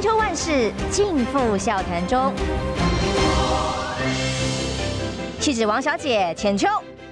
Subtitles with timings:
[0.00, 2.32] 千秋万世尽付笑谈中。
[5.38, 6.66] 气质王小姐浅秋，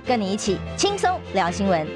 [0.06, 1.86] 跟你一起轻松聊新闻。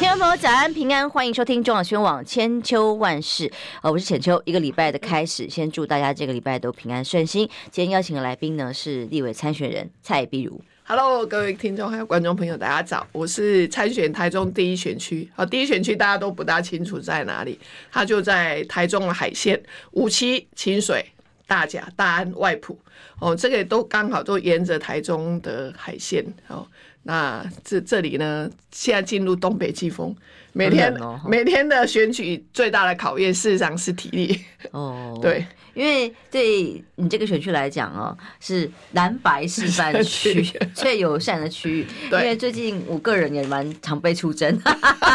[0.00, 3.52] 听众朋友，早安平安，欢迎收听中广新闻网千秋万事。
[3.82, 4.40] 呃，我是浅秋。
[4.46, 7.46] 一个礼拜的开始，先祝大家这个礼拜都平安顺心。
[7.70, 10.58] 今天邀请的来宾呢是立委参选人蔡壁如。
[10.94, 13.06] Hello，各位听众还有观众朋友，大家早！
[13.12, 17.58] 我是参选台中第一选区，好，第一选区大家都不大清楚在哪里，
[17.90, 19.58] 它就在台中的海线，
[19.92, 21.02] 五期、清水、
[21.46, 22.78] 大甲、大安、外埔，
[23.20, 26.66] 哦，这个都刚好都沿着台中的海线，哦，
[27.04, 30.14] 那这这里呢，现在进入东北季风。
[30.52, 34.38] 每天、哦、每天的选举最大的考验，事实上是体力
[34.72, 35.18] 哦。
[35.24, 40.42] 对，因为对你这个选区来讲哦，是蓝白示范区
[40.74, 41.86] 最 友善的区域。
[42.10, 44.60] 因为最近我个人也蛮常被出征，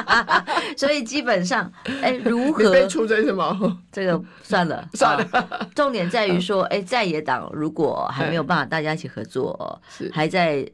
[0.75, 1.71] 所以基本上，
[2.01, 3.55] 哎，如何被出征什么？
[3.91, 5.69] 这个算了算了。
[5.75, 10.67] 重点在于说，哎，在野党如果还没有办法大家一起合作，还在。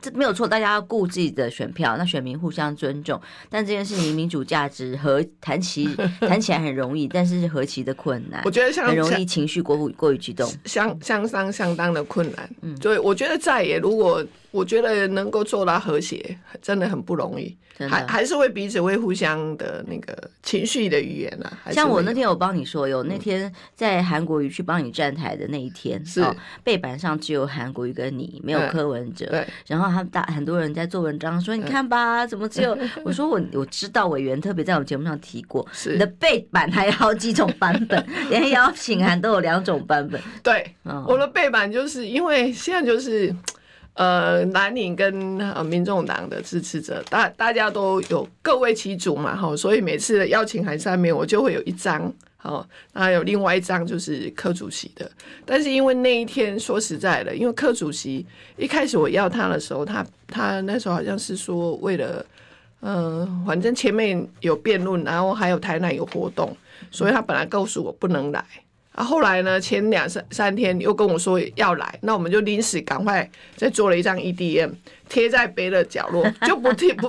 [0.00, 3.20] 这没有错，大家要顾自己的选票，那选民互相尊重。
[3.48, 5.88] 但这件事情民主价值和谈起
[6.20, 8.42] 谈起来很容易，但是何其的困难。
[8.44, 12.50] 我觉得像很容易情绪过过过于激动，相相当相当的困难。
[12.62, 14.24] 嗯，所以我觉得在野如果。
[14.50, 17.54] 我觉得能够做到和谐，真的很不容易，
[17.88, 21.70] 还还是会彼此会互相的那个情绪的语言啊。
[21.70, 26.24] 像我那天我帮你说，有那天在韩国瑜去帮你站台的那一天，是
[26.64, 29.26] 背板上只有韩国瑜跟你，没有柯文哲。
[29.26, 32.76] 对，然后他们大很多人在做文章说，你看吧，怎么只有？
[33.04, 40.18] 我说我我知道委员特别在我们节目上提过，是你的背板还有好几种版本， 连邀请函都有两种版本。
[40.42, 40.74] 对，
[41.06, 43.34] 我的背板就是因为现在就是。
[43.98, 55.10] 呃，蓝营跟呃民众党的支持者，大大家都有各为其主嘛，哈，所以每次的邀请函上面我就会有一张，好，那有另外一张就是柯主席的。
[55.44, 58.24] 但是因为那一天说实在的，因为柯主席
[58.56, 62.24] 一开始我要他的时候，他他那时候好像是说为了，
[62.82, 66.56] 嗯、反正前面有辩论，然后还有台南有活动，
[66.92, 68.44] 所以他本来告诉我不能来。
[68.98, 69.60] 啊，后来呢？
[69.60, 74.72] 前两三三天又跟我说要来，那我们就临时赶快再做了一张 EDM，
[75.08, 77.08] 贴在别的角落， 就不贴不，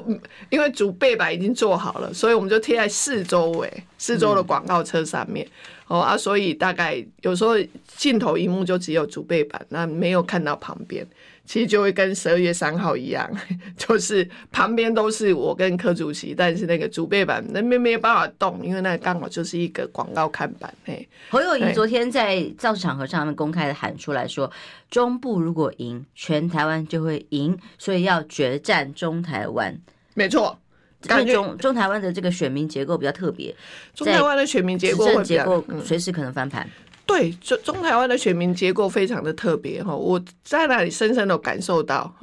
[0.52, 3.68] 因为主背板已经做好了，所以我们就贴在四周围
[3.98, 5.48] 四周的广告车上面。
[5.88, 7.56] 哦啊，所以大概有时候
[7.98, 11.04] 镜头一幕就只有主背板，那没有看到旁边。
[11.50, 13.28] 其实就会跟十二月三号一样，
[13.76, 20.72] 就是旁边都是我跟柯主席，但是那个主背板那边没有办法动，因为那刚好就是一个广告看板。
[20.86, 24.52] 嘿，侯友宜昨天在造势场合上面公开的喊出来说，
[24.92, 29.76] 中部如果赢，全台湾就会赢，所以要决战中台湾。
[30.14, 30.56] 没错，
[31.10, 33.56] 因为中中台湾的这个选民结构比较特别，
[33.96, 36.70] 中台湾的选民结构结构随时可能翻盘。
[37.10, 42.14] 对，中中台湾的选民结构非常的特别哈，我在那里深深的感受到，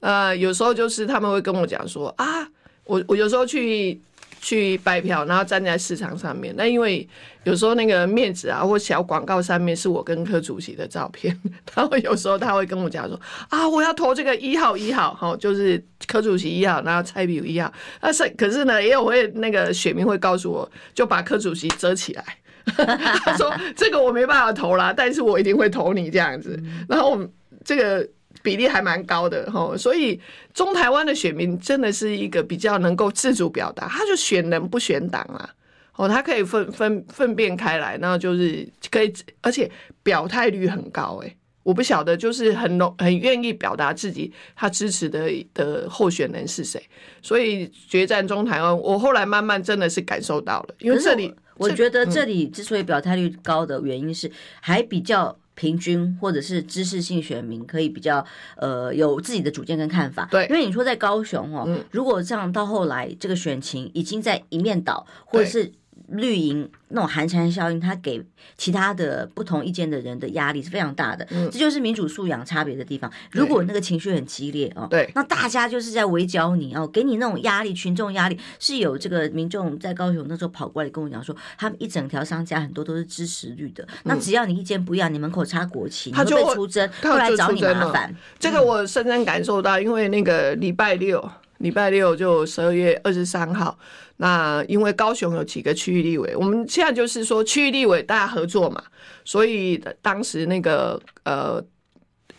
[0.00, 2.44] 呃，有时候就是他们会跟我讲说啊，
[2.84, 4.00] 我我有时候去
[4.40, 7.08] 去拜票，然后站在市场上面，那因为
[7.44, 11.40] 有时候那个面子啊或小广告上面是我跟柯主席的照片，
[11.72, 22.24] 然后有时候他会跟我讲说啊，我要投这个一号一号，哈，就是柯主席一号，然后蔡壁如一号，那是可是呢，也有会那个选民会告诉我，就把柯主席遮起来。
[22.76, 26.56] 他说：“这个我没办法投啦，但是我一定会投你这样子。
[26.88, 27.18] 然后
[27.64, 28.08] 这个
[28.42, 30.20] 比例还蛮高的哈，所以
[30.54, 35.50] 中台湾的选民真的是一个比较能够自主表达，他就选人不选党啊。
[35.96, 39.12] 哦，他可以分分分辨开来，然后就是可以，
[39.42, 39.70] 而且
[40.02, 41.36] 表态率很高诶。
[41.64, 46.82] 我不晓得，就是很很愿意表达自己他支持的的候选人是谁。
[47.20, 54.30] 所以决战中台湾，我后来慢慢真的是感受到了，因为这里。”我觉得这里之所以表态率高的原因是
[54.60, 58.24] 还比较平均，或者是知识性选民可以比较
[58.56, 60.26] 呃有自己的主见跟看法。
[60.30, 65.70] 对，因为你说在高雄哦，如果这样到后来这个选情已经在一面倒，或者是
[66.12, 66.70] 绿营。
[66.94, 68.22] 那种寒蝉效应，它给
[68.58, 71.26] 其他的不同意见的人的压力是非常大的。
[71.30, 73.10] 嗯，这就是民主素养差别的地方。
[73.30, 83.88] 如果那个情绪很激烈哦，对，那大家就是在围剿你哦，给你那种压力，群众压力是有这个民众在高雄那时候跑过来跟我讲说，他们一整条商家很多都是支持绿的。
[84.04, 88.14] 那只要你意见不一样，你门口插国旗，他就会出征，会来找你麻烦。
[88.38, 91.26] 这个我深深感受到，因为那个礼拜六，
[91.62, 93.78] 礼拜六就十二月二十三号。
[94.18, 98.82] 那因为高雄有几个区域立委，我们现在就是说区域立委大家合作嘛，
[99.24, 101.60] 所以当时那个呃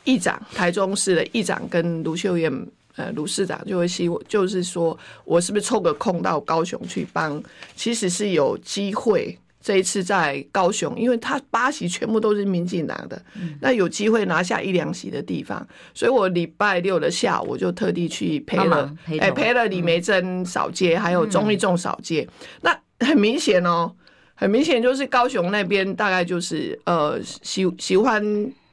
[0.03, 2.51] 议长，台中市的议长跟卢秀燕
[2.95, 7.41] 呃卢市长就会希望，就是说我是不是抽个空到高雄去帮？
[7.75, 9.37] 其实是有机会。
[9.63, 22.27] 这一次在高雄，因为他八席全部都是民进党的，嗯、那有机会拿下一两席的地方，所以我礼拜六的下午我就特地去陪了，陪，哎、陪了李梅珍扫街，嗯、还有钟义仲扫街。
[22.29, 23.91] 嗯、那很明显哦，
[24.35, 28.21] 很明显就是高雄那边大概就是呃喜喜欢。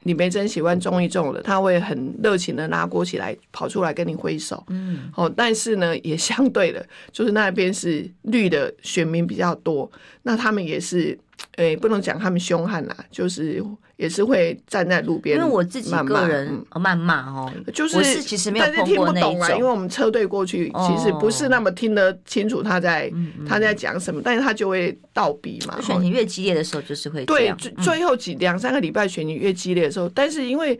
[0.03, 4.63] 李眉蓁喜欢中一中的，他会很热情的拿锅起来跑出来跟你挥手。
[4.69, 9.91] 嗯，哦，但是呢，也相对的，就是那边是绿的选民比较多，
[10.23, 11.17] 那他们也是，
[11.55, 13.63] 诶、欸，不能讲他们凶悍啦，就是。
[14.01, 23.13] 也是会站在路边，因为我自己个人谩骂哦，就是其实没有听不懂啊，因为我们车队过去，其实不是那么听得清楚他在
[23.47, 25.79] 他在讲什么，但是他就会倒逼嘛。
[25.81, 30.79] 选情越激烈的时候，就是会对最最后几两三个礼拜选情越激烈的时候，但是因为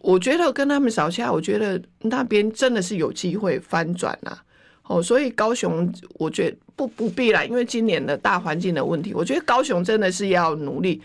[0.00, 4.42] 我觉得跟他们扫下，我觉得那边真的是有机会翻转啊。
[4.88, 11.00] 哦，所以高雄我觉得不不必啦，因为今年的大环境的问题，我觉得高雄真的是要努力。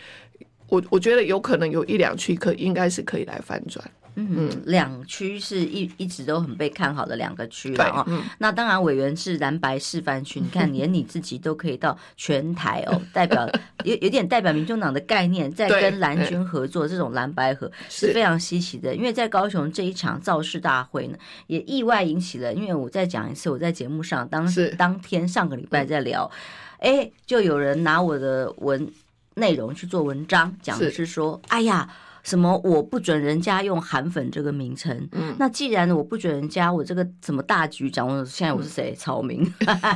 [0.71, 3.85] 我我觉得有可能有一两区可应该是可以来翻转，
[4.15, 8.05] 嗯，两区是一一直都很被看好的两个区了啊。
[8.07, 13.45] 嗯、那当然委员是蓝白示范区，你看 连你自己都可以到全台哦，代表
[13.83, 18.95] 有有点代表民众党的概念，在跟蓝军合作，这种蓝白合是非常稀奇的。
[18.95, 24.47] 因为在高雄这一场造势大会呢，也意外引起了，因为我再讲一次，我在节目上当
[24.77, 26.31] 当天上个礼拜在聊，
[26.79, 28.89] 哎，就有人拿我的文。
[29.35, 31.89] 内容去做文章，讲的是说，是哎呀，
[32.23, 35.07] 什么我不准人家用韩粉这个名称。
[35.13, 38.93] 嗯，那既然我不准人家，我这个什么大局长，我现在我是谁？
[38.93, 39.41] 草民，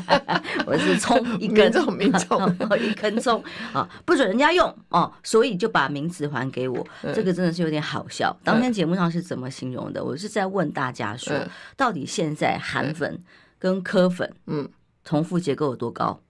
[0.65, 2.41] 我是葱一根，民众
[2.79, 3.43] 一根葱
[3.73, 6.87] 啊，不准人家用哦，所以就把名字还给我。
[7.13, 8.35] 这个真的是有点好笑。
[8.43, 10.03] 当天节目上是怎么形容的？
[10.03, 11.37] 我是在问大家说，
[11.75, 13.21] 到底现在韩粉
[13.59, 14.67] 跟科粉，嗯，
[15.03, 16.21] 重复结构有多高？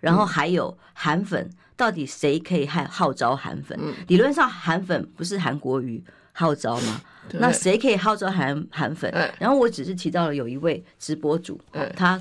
[0.00, 1.48] 然后还有韩粉。
[1.80, 3.74] 到底谁可以号号召韩粉？
[4.08, 7.00] 理论上韩粉不是韩国瑜号召吗？
[7.40, 9.10] 那谁可以号召韩韩粉？
[9.38, 11.58] 然后我只是提到了有一位直播主，
[11.96, 12.20] 他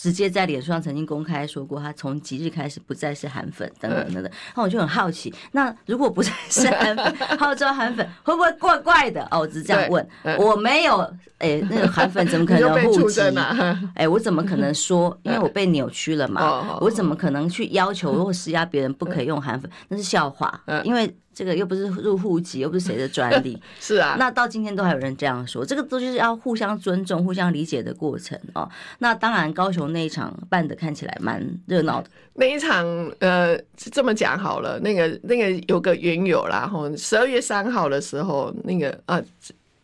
[0.00, 4.32] 直接在脸书上曾经公开说过，他从即日开始不再是韩粉等等等等。
[4.54, 9.26] 那我就很好奇，那如果不再是韩粉 号召韩粉，会不会怪怪的？
[9.32, 10.08] 哦，我只是这样问，
[10.38, 11.00] 我没有，
[11.38, 13.20] 哎，那个韩粉怎么 可能户籍？
[13.96, 15.18] 哎，我怎么可能说？
[15.24, 18.94] 因为我被扭曲了嘛，我怎么可能去要求或施压别人？
[18.94, 20.60] 不可以用韩粉，那是笑话。
[20.84, 23.56] 因为这个又不是入户籍，又不是谁的专利。
[23.78, 28.68] 是啊，那到今天都还有人这样说，这个都就是要互相尊重、互相理解的过程哦。
[28.98, 32.10] 那当然，高雄那一场办的看起来蛮热闹的。
[32.34, 32.84] 那一场，
[33.20, 36.66] 呃，这么讲好了，那个那个有个缘由啦。
[36.66, 39.22] 吼，十二月三号的时候，那个啊，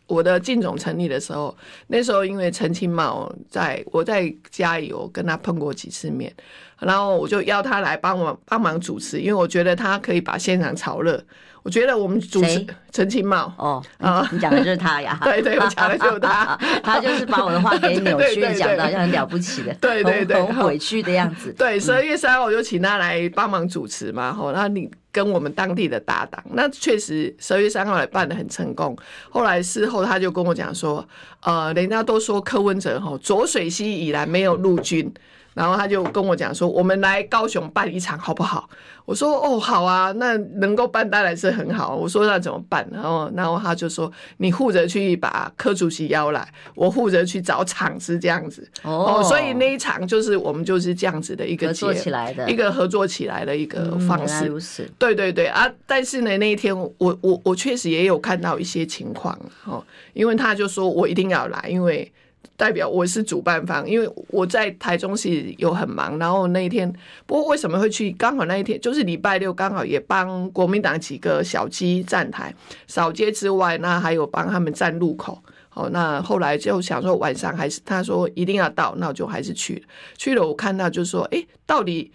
[0.07, 1.55] 我的竞总成立的时候，
[1.87, 6.31] 那时候因为陈清茂在我在嘉义，我跟他碰过几次面。
[6.79, 11.23] 然后我就邀他来帮我帮忙主持，因为我觉得他可以把现场炒热。
[11.63, 15.17] 我觉得我们主持陈清茂哦，啊，你讲的就是他呀？
[15.23, 21.51] 对对，我讲的就是他， 他就是把我的话给扭曲， 讲的好像很了不起的，对对对，很委屈的样子。
[21.57, 28.93] 对，十二月三号我就请他来帮忙主持嘛，吼，那你跟我们当地的搭档，那确实十二月三号也办得很成功。
[29.29, 31.07] 后来事后他就跟我讲说，
[31.39, 35.09] 呃，人家都说柯文哲吼浊水溪以来没有陆军。
[35.55, 38.69] 然后他就跟我讲说：“我们来高雄办一场好不好？”
[39.05, 54.45] 我说：“哦，好啊，那能够办当然是很好。”我说：“那怎么办？”然后，然后他就说：“你负责去把柯主席邀来，我负责去找场子，这样子。”哦，所以那一场就是我们就是这样子的一个合作起来的，一个合作起来的一个方式。
[54.45, 54.85] 嗯、如此。
[54.99, 55.71] 对对对啊！
[55.87, 62.11] 但是呢，那一天我我我确实也有看到一些情况哦，因为他就说我一定要来，因为。
[62.57, 66.91] 代表我是主办方，因为我在台中是有很忙，然后那一天，
[67.25, 68.11] 不过为什么会去？
[68.11, 72.53] 刚好那一天就是礼拜六，刚好也帮国民党几个小鸡站台
[72.87, 75.41] 扫街之外，那还有帮他们站路口。
[75.73, 79.81] 哦，那后来就想说晚上还是他说一定要到，那我就还是去了。
[80.17, 82.11] 去了，我看到就说，哎，到底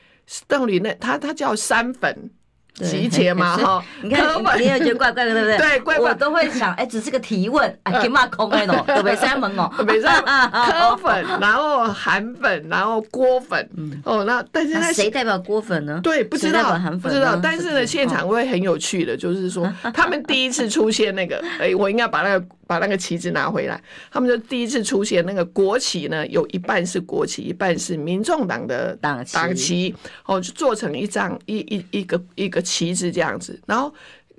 [0.49, 2.31] 到底那他他叫山粉。
[2.75, 4.25] 集结嘛哈，你看
[4.59, 5.59] 你也觉得怪怪的，对不对？
[5.69, 6.11] 对，怪怪。
[6.11, 10.51] 我都会想，哎，只是个提问，哎，给嘛空哎喏， 都没三门哦，没三门。
[10.71, 13.69] 柯粉，然后韩粉，然后郭粉，
[14.05, 16.01] 哦，那但是那谁代表郭粉呢？
[16.03, 17.39] 对，不知道，不知道。
[17.43, 22.45] 但是呢，现场会很有趣的，就是说他们第一次出现那个，哎，我应该把那个。
[22.71, 29.93] 把那个旗子拿回来，他们就第一次出现那个国旗呢，有一半是国旗，一半是民众党的党党旗，
[30.25, 33.93] 哦，就做成一张一一一个一个旗子这样子，然后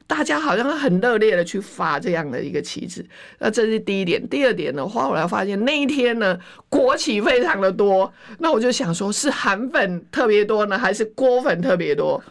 [0.08, 3.06] 大家好像很热烈的去发这样的一个旗帜。
[3.38, 4.26] 那这是第一点。
[4.30, 8.10] 第二点的话，后来发现那一天呢，国旗非常的多。
[8.40, 12.24] 那我就想说，是韩粉特别多呢，还是郭粉特别多？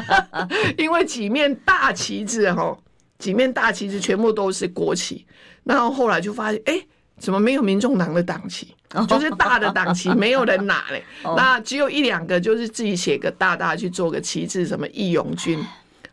[0.78, 2.74] 因为几面大旗帜哈，
[3.18, 5.26] 几面大旗子全部都是国旗。
[5.64, 8.74] 然后后来就发现，哎、欸，怎么没有民众党的党旗？
[9.08, 11.02] 就是大的党旗没有人拿嘞。
[11.36, 15.62] 那只有一两个，就是自己写个大大去做个旗帜，什么义勇军。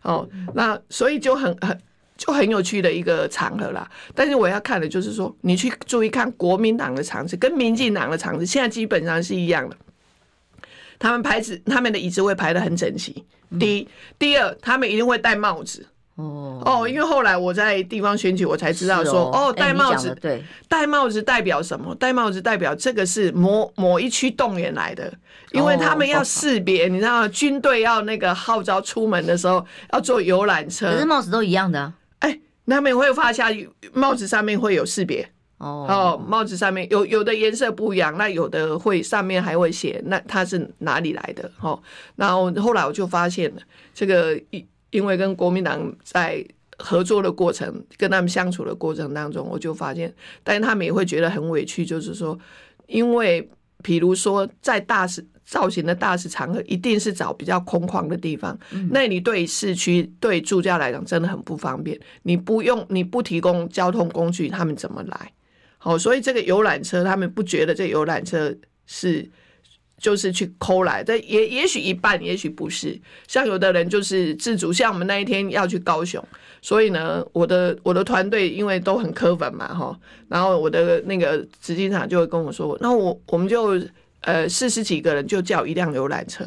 [0.02, 1.80] 哦，那所以就很很
[2.18, 3.90] 就很有趣的一个场合啦。
[4.16, 9.78] 但是我要看的就是说，你去注意看国民党的场子跟民进党的场子，现在基本上是一样的。
[11.00, 13.24] 他们排子，他们的椅子会排的很整齐。
[13.60, 15.86] 第一，第二，他们一定会戴帽子。
[16.16, 16.62] 哦。
[16.66, 21.94] 哦，因为后来我在地方选举，我才知道说，哦，戴、哦、帽子，欸、对，戴帽子代表什么？
[21.96, 25.12] 戴帽子代表这个是某某一区动员来的，
[25.52, 33.50] 因为他们要识别，你知道，军队要那个号召出门的时候要坐游览车，可是帽子都一样的、啊，哎、欸，他们会发下
[33.94, 35.28] 帽子上面会有识别
[35.58, 41.50] 哦，哦，帽子上面有有的颜色不一样，那有的会上面还会写那它是哪里来的？
[41.60, 41.82] 哦，
[42.16, 43.62] 然后后来我就发现了
[43.94, 44.66] 这个一。
[44.94, 46.46] 因为跟国民党在
[46.78, 52.38] 合作的过程，跟他们相处的过程当中，我就发现，但是他们也会觉得很委屈，就是说，
[52.86, 53.50] 因为
[53.82, 58.56] 比如说在大使造型的大使场合，一定是找比较空旷的地方，
[58.92, 65.32] 那你对市区对住家来讲真的很不方便，你不用你不提供交通工具，他们怎么来？
[65.80, 69.28] 好，所以这个游览车，他们不觉得这游览车是。
[69.98, 73.00] 就是去抠来，但也也许一半，也许不是。
[73.28, 76.22] 像有的人就是自主，像我们那一天要去高雄，
[76.62, 79.98] 所以呢，我的我的团队因为都很柯粉嘛，哈，
[80.28, 83.82] 然后我的那个执行长就会跟我说，那我我们就
[84.22, 86.46] 呃四十几个人就叫一辆游览车，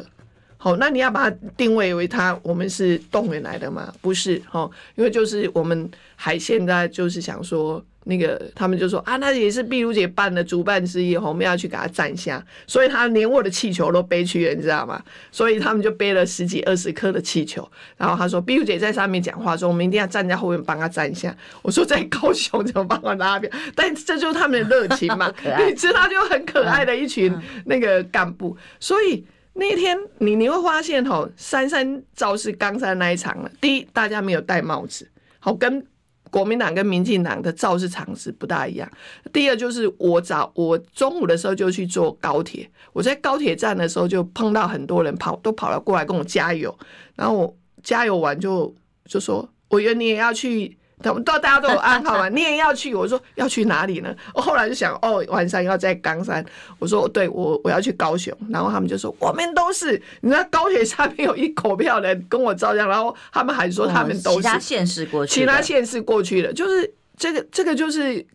[0.57, 3.91] 好，那你要把它定位为他我们是动员来的吗？
[4.01, 7.83] 不是，哈，因为就是我们还现在就是想说。
[8.07, 15.03] 那个他们就说啊，那也是碧如姐办的主办之一，我们要去给他站下，所以他连我的气球都背去了，你知道吗？
[15.31, 21.35] 所以他们就背了十几二十颗的气球，然后他说碧如姐在上面讲话，说我们一定要站在后面帮他站下。
[21.61, 23.49] 我说在高雄怎么帮我拉票？
[23.75, 25.29] 但这就是他们的热情嘛，
[25.67, 27.33] 你知道就很可爱的一群
[27.65, 28.55] 那个干部。
[28.79, 35.09] 所以那天你你会发现吼，三三造势冈山那一场了，第一大家没有戴帽子，
[35.39, 35.85] 好跟。
[36.29, 38.89] 国民党跟民进党的造势场子不大一样。
[39.33, 46.77] 第二就是我早我中午的时候就去坐高铁，我在高铁站的时候就碰到很多人跑都跑了过来跟我加油，
[47.15, 48.73] 然后我加油完就
[49.05, 50.76] 就说，我以为你也要去。
[51.03, 52.95] 他们都大家都有暗号嘛， 你也要去？
[52.95, 54.15] 我说要去哪里呢？
[54.33, 56.43] 我后来就想，哦，晚上要在冈山。
[56.79, 58.35] 我说对，我我要去高雄。
[58.49, 60.01] 然后他们就说，我们都是。
[60.21, 64.37] 你知道高铁上面有一口票的人跟我照相，然后他们还说他们都是。
[64.37, 68.25] 其他县市过去，其他县市过去的，就是这个这个就是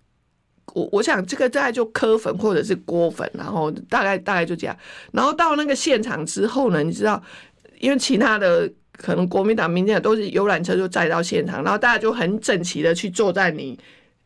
[0.73, 4.77] 我我想这个大概就磕粉或者是锅粉，然后大概大概就这样。
[5.11, 7.21] 然后到那个现场之后呢，你知道，
[7.81, 8.71] 因为其他的。
[8.97, 13.79] 可能国民党、民进党都是游览车就载到现场，然后大家就很整齐的去坐在你，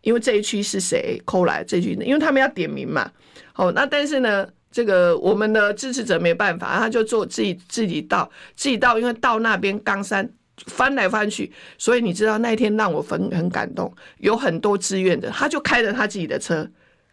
[0.02, 3.11] 因为这一区是谁扣来这一区，因为他们要点名嘛。
[3.52, 10.28] 好，那但是呢，这个我们的支持者没办法，他就坐自己自己到自己到，因为到那边冈山
[10.66, 16.68] 翻来翻去，所以你知道那一天让我很很感动，有很多志愿者，他就开着他自己的车。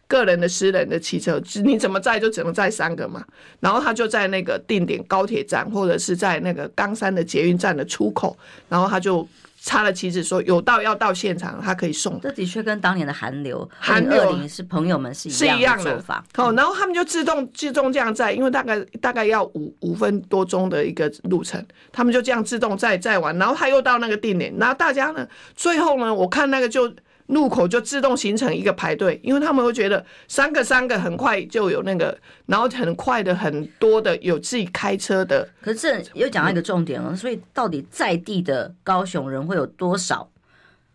[0.06, 3.24] 个人的私人的汽车，你怎么载就只能载三个嘛。
[3.60, 8.36] 然后他就在那个定点高铁站，或者是在那个冈山的捷运站的出口，
[8.68, 9.26] 然后他就
[9.62, 12.20] 插了旗子说有到要到现场，他可以送。
[12.20, 16.22] 这的确跟当年的韩流、韩二零是朋友们是一样的做法。
[16.34, 26.92] 好，然后他们就自动自动这样载，因为大概大概要五五分多钟的一个路程，他们就这样自动载载完，然后他又到那个定点，然后大家呢，最后呢，我看那个就。
[27.26, 35.48] 路口就自动形成一个排队，因为他们会觉得三个三个很快就有那个，然后很快的很多的有自己开车的。
[35.62, 40.30] 可是这又讲到一个重点了，所以到底在地的高雄人会有多少？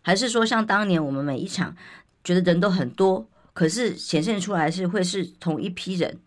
[0.02, 1.74] 还是说像当年我们每一场
[2.22, 6.18] 觉得人都很多，可是显现出来是会是同一批人？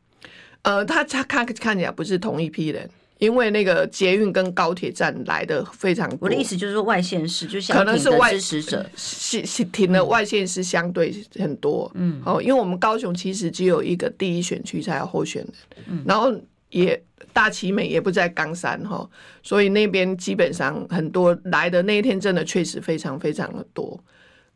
[0.64, 2.90] 呃，他他看看起来不是同一批人。
[3.24, 15.54] 因为那个捷运跟高铁站来的非常多，我的意思就是说外县市就可能是外支持者，是是停的外县市相对很多，嗯，哦，因为我们高雄其实只有一个第一选区才有候选人，
[15.88, 16.34] 嗯，然后
[16.70, 17.02] 也
[17.32, 19.10] 大旗美也不在冈山哈，
[19.42, 23.98] 所以那边基本上很多来的那一天真的确实非常非常的多，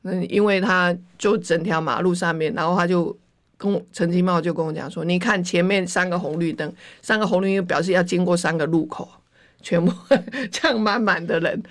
[0.03, 3.17] 嗯，因为他就整条马路上面，然后他就。
[3.57, 6.71] 跟我陈金茂就跟我讲说，你看前面三个红绿灯，
[7.01, 9.09] 三个红绿灯表示要经过三个路口，
[9.61, 9.91] 全部
[10.51, 11.63] 这样满满的人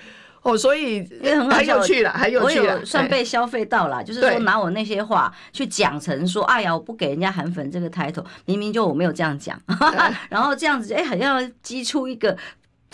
[0.43, 4.03] 哦，所以也很有趣了，还有趣了，算被消费到了。
[4.03, 9.61] 就是说拿我那些话去讲成说，哎呀，我不给人家韩粉这个 title，明明就我没有这样讲，
[10.29, 12.37] 然后这样子，哎，好像激出一个。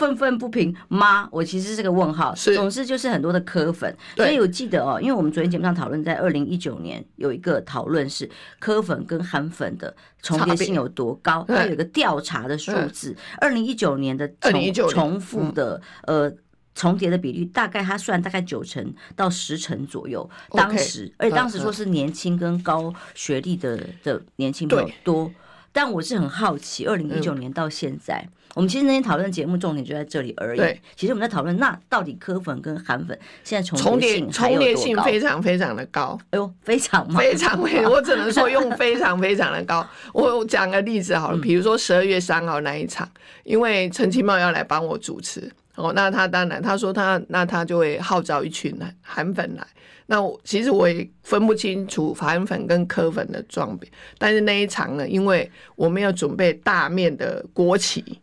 [0.03, 1.29] 愤愤不平吗？
[1.31, 8.29] 我其实是个问号，总是就是很多的科粉，所以我记得哦，因为我们昨天节目上讨论，在二零一九年有一个讨论是
[8.59, 16.33] 科粉跟韩粉的重叠性有多高，它有一个调查的数字，二零一九年的重重复的呃
[16.75, 25.31] 重叠的比率，大概它算大概九成到十成左右，当时，而且当时说是年轻跟高学历的的年轻朋友多。
[25.73, 30.59] 但我是很好奇，二零一九年到现在，嗯、我们其实那天讨论节目重点就在这里而已。
[30.59, 36.19] 对，其实我们在讨论，那到底柯粉跟韩粉现在重叠性重叠性非常非常的高。
[36.31, 37.19] 哎呦，非常吗？
[37.19, 37.59] 非常，
[37.91, 39.87] 我只能说用非常非常的高。
[40.13, 43.09] 我讲个例子好了，比如说十二月三号那一场，
[43.45, 49.67] 因为陈其茂要来帮我主持，哦，那他当然他说他那他就会号召一群韩粉来。
[50.07, 53.89] 那我其实我也分不清楚韩粉跟柯粉的状别，
[54.19, 58.19] 但是那一场呢，因为我们要准备大面的国旗。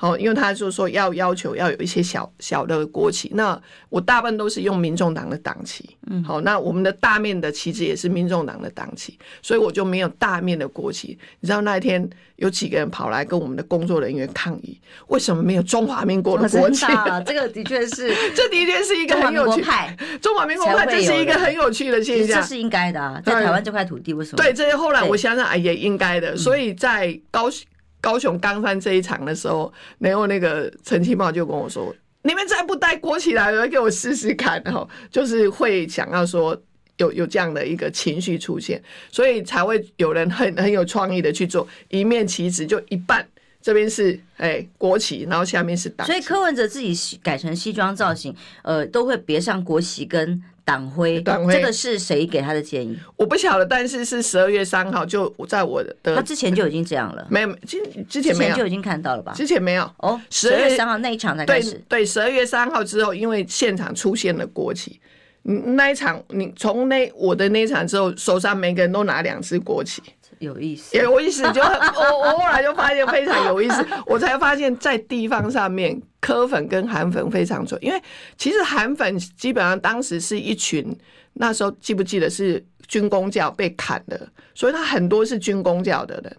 [0.00, 5.90] 好，因为他就说要要求要有一些小小的国旗，那我大部分都是用民众党的党旗。
[6.10, 11.18] 嗯，好，那我们的大面的旗帜也是民众党的党旗，所以我就没有大面的国旗。
[11.40, 16.86] 你知道那一天有几个人跑来跟我们的工作人员抗议，为什么没有中华民国的国旗？
[16.86, 24.42] 啊、这个的确是， 这的确是一个很有趣派，中华民国派，这是一个很有趣的现象，这是应该的啊，在台湾这块土地为什么？
[24.42, 27.66] 对，这些后来我想想哎，也应该的，所以在高雄。
[28.00, 36.56] 高雄冈山这一场的时候，然后那个陈其茂就跟我说：“你们再不带国旗来，来给我试试看。”然后就是会想要说
[36.96, 43.26] 有有这样的一个情绪出现，所以才会有人很很有创意的去做一面旗子，就一半
[43.60, 46.06] 这边是哎、国旗，然后下面是党。
[46.06, 50.42] 所以柯文哲自己改成西装造型，呃，都会别上国旗跟。
[50.70, 52.96] 党徽，党徽，这个是谁给他的建议？
[53.16, 59.32] 我不晓得，但是是十二月三号，就在我的，他之前就已经这样了，没有，之之前没有，就已经看到了吧？
[59.34, 65.00] 之前没有哦，十二月三号那一场才开始，对对，十二月三号之后，因为现场出现了国旗，
[65.42, 70.00] 那一场你从那我的那一场之后，手上每个人都拿两支国旗。
[70.40, 78.02] 有意思，有意思，就 我我后来就发现非常有意思， 我才发现，在地方上面，科粉跟韩粉非常准，因为
[78.36, 80.96] 其实韩粉基本上当时是一群，
[81.34, 86.36] 那时候记不记得是军工教被砍的，所以他很多是军工教的人。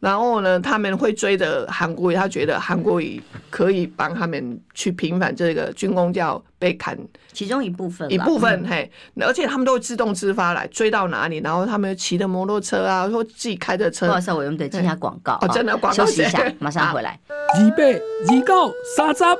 [0.00, 6.98] 然后呢，他们会追着韩国瑜，他觉得韩国瑜可以帮他们去平反这个军工教被砍
[7.34, 14.06] 其中一部分，一部分嘿，而且他们都会自动自发来追到哪里，然后他们骑的摩托车啊，或自己开的车。
[14.06, 17.20] 不好意思，我们得接下广告，哦，真的广告，休息一下，马上回来。
[17.60, 19.22] 预备，二九三十。
[19.22, 19.36] 哎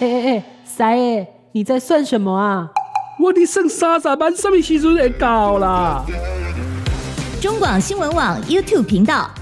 [0.00, 2.70] 哎哎，三爷，你在算什么啊？
[3.18, 6.04] 我的剩三十万，什么时阵会到啦？
[7.40, 9.30] 中广新闻网 YouTube 频道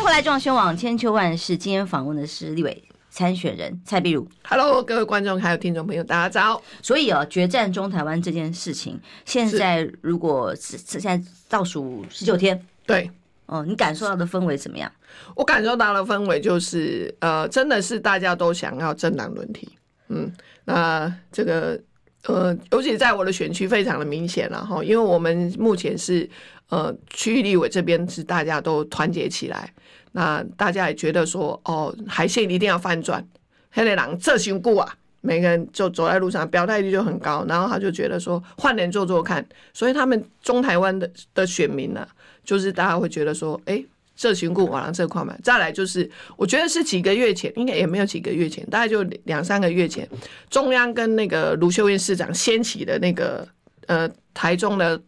[0.00, 1.54] 迎回来，中宣网千秋万世。
[1.54, 4.26] 今天访问的是立委参选人蔡碧如。
[4.42, 6.62] Hello，各位观众还有听众朋友，大家早。
[6.80, 13.10] 所以啊，决战中台湾这件事情，现在如果是现在倒数十九天，对，
[13.44, 14.90] 哦，你感受到的氛围怎么样？
[15.36, 19.68] 我感受到的氛围就是，呃，真的是大家都想要政党轮替。
[20.08, 20.32] 嗯，
[20.64, 21.78] 那这个，
[22.24, 26.26] 呃，尤其在我的选区非常的明显了哈，因为我们目前是。
[26.70, 29.74] 呃，区域立委这边是大家都团结起来，
[30.12, 33.24] 那大家也觉得说，哦，海线一定要翻转，
[33.70, 42.06] 黑雷狼这辛苦啊，每个人就走在路上表态率就很高，然后他就觉得说换人做做看，所以他们中台湾的的选民呢、
[42.44, 43.84] 就是大家会觉得说，哎，
[44.16, 50.08] 这辛苦往这块嘛，再来就是我觉得是几个月前，应该也没有几个月前，大概就两三个月前，
[50.48, 53.46] 中央跟那个卢秀燕市长掀起的那个
[53.86, 55.00] 呃台中的。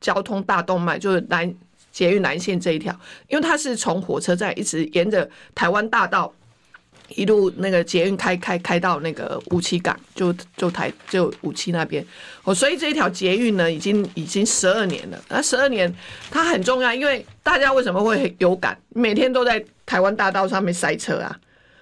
[0.00, 1.50] 交通大动脉就是南
[1.94, 2.92] 捷运南线这一条，
[3.28, 6.34] 因为它是从火车站一直沿着台湾大道
[7.08, 12.04] 一路那个捷运开开开到那个梧栖港，就就台就梧栖那边
[12.42, 15.24] 哦，所以这一条捷运呢，已经已经十二年了。
[15.28, 15.94] 那十二年
[16.30, 18.76] 它很重要，因为大家为什么会有感？
[18.88, 21.38] 每天都在台湾大道上面塞车啊！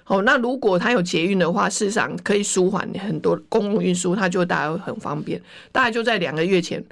[0.07, 5.41] 哦，那如果它有捷运的话，事实上可以舒缓很多公共运输，它就大家会很方便。
[5.71, 6.85] 大概就在两个月前，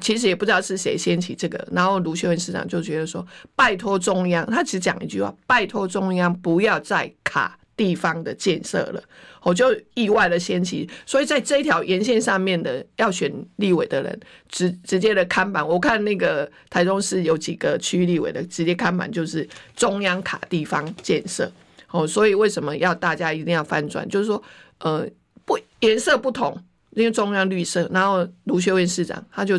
[0.00, 9.02] 其实也不知道是谁掀起这个，然后卢秀燕市长就觉得说，拜托中央，他只讲一句话，拜托中央不要再卡地方的建设了，
[9.42, 10.88] 我就意外的掀起。
[11.06, 21.50] 所以在这一条沿线上面的要选立委的人，直直接的看板，我看那个台中市有几个区域立委的直接看板就是中央卡地方建设。
[21.90, 24.06] 哦，所以为什么要大家一定要翻转？
[24.08, 24.42] 就是说，
[24.80, 25.08] 呃，
[25.46, 26.54] 不颜色不同，
[26.90, 29.54] 因为中央绿色，然后卢秀燕市长他就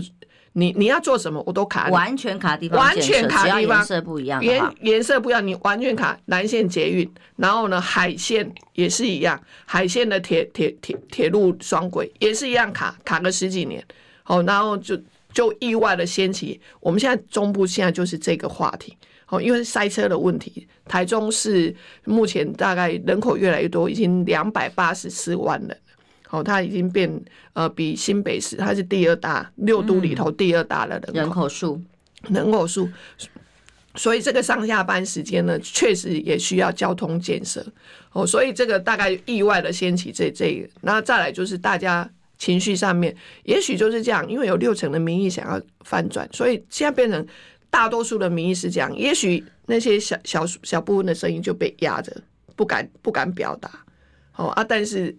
[0.53, 13.83] 你你要做什么，我都卡，完全卡地方，完全卡地方，颜色不一样，颜颜色不一样，你完全卡南线捷运，然后呢海线也是一样，海线的铁铁铁铁路双轨也是一样卡卡个十几年，
[14.23, 14.99] 好，然后就
[15.33, 18.97] 就意外的掀起，我们现在中部现在就是这个话题。
[19.31, 21.71] 哦，因为塞车的问题，台中市
[22.03, 25.79] 目前大概人口越来越多，已经两百八十四万人。
[26.29, 27.09] 哦，它已经变
[27.53, 31.81] 呃比新北市，它是第二大六都里头第二大的人口人口数，
[32.29, 32.89] 人口数。
[33.95, 37.65] 所以这个上下班时间呢，确实也需要交通建设。
[38.11, 47.25] 哦，所以这个大概意外的掀起这这个，然后再来就是大家情绪上面，也许就是这样，因为有六成的民意想要翻转，所以现在变成。
[47.71, 52.11] 大多数的民意是这样，也许那些小小小部分的声音就被压着，
[52.55, 53.69] 不敢不敢表达。
[54.37, 55.15] 哦啊，但是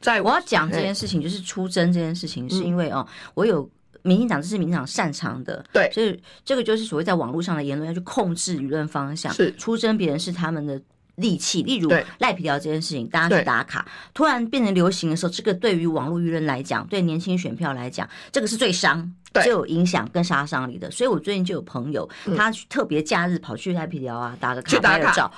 [0.00, 3.68] 在我要讲这件事情，就是出征这件事情，是因为哦，我有
[4.02, 9.54] 民进党，这是民进党擅长的，对，所以这个就是所谓在网络上的言论要去控制舆论方向，是。
[9.56, 10.80] 出征别人是他们的
[11.20, 11.62] 利器。
[11.62, 19.12] 例如赖皮条这件事情，大家去打卡，突然变成流行的时候，这个对于网络舆论来讲，对年轻选票来讲，这个是最伤。
[19.44, 25.30] 就有影响跟杀伤力的，所以我最近就有朋友，他特别假日跑去赖皮寮啊，打个卡拍个照，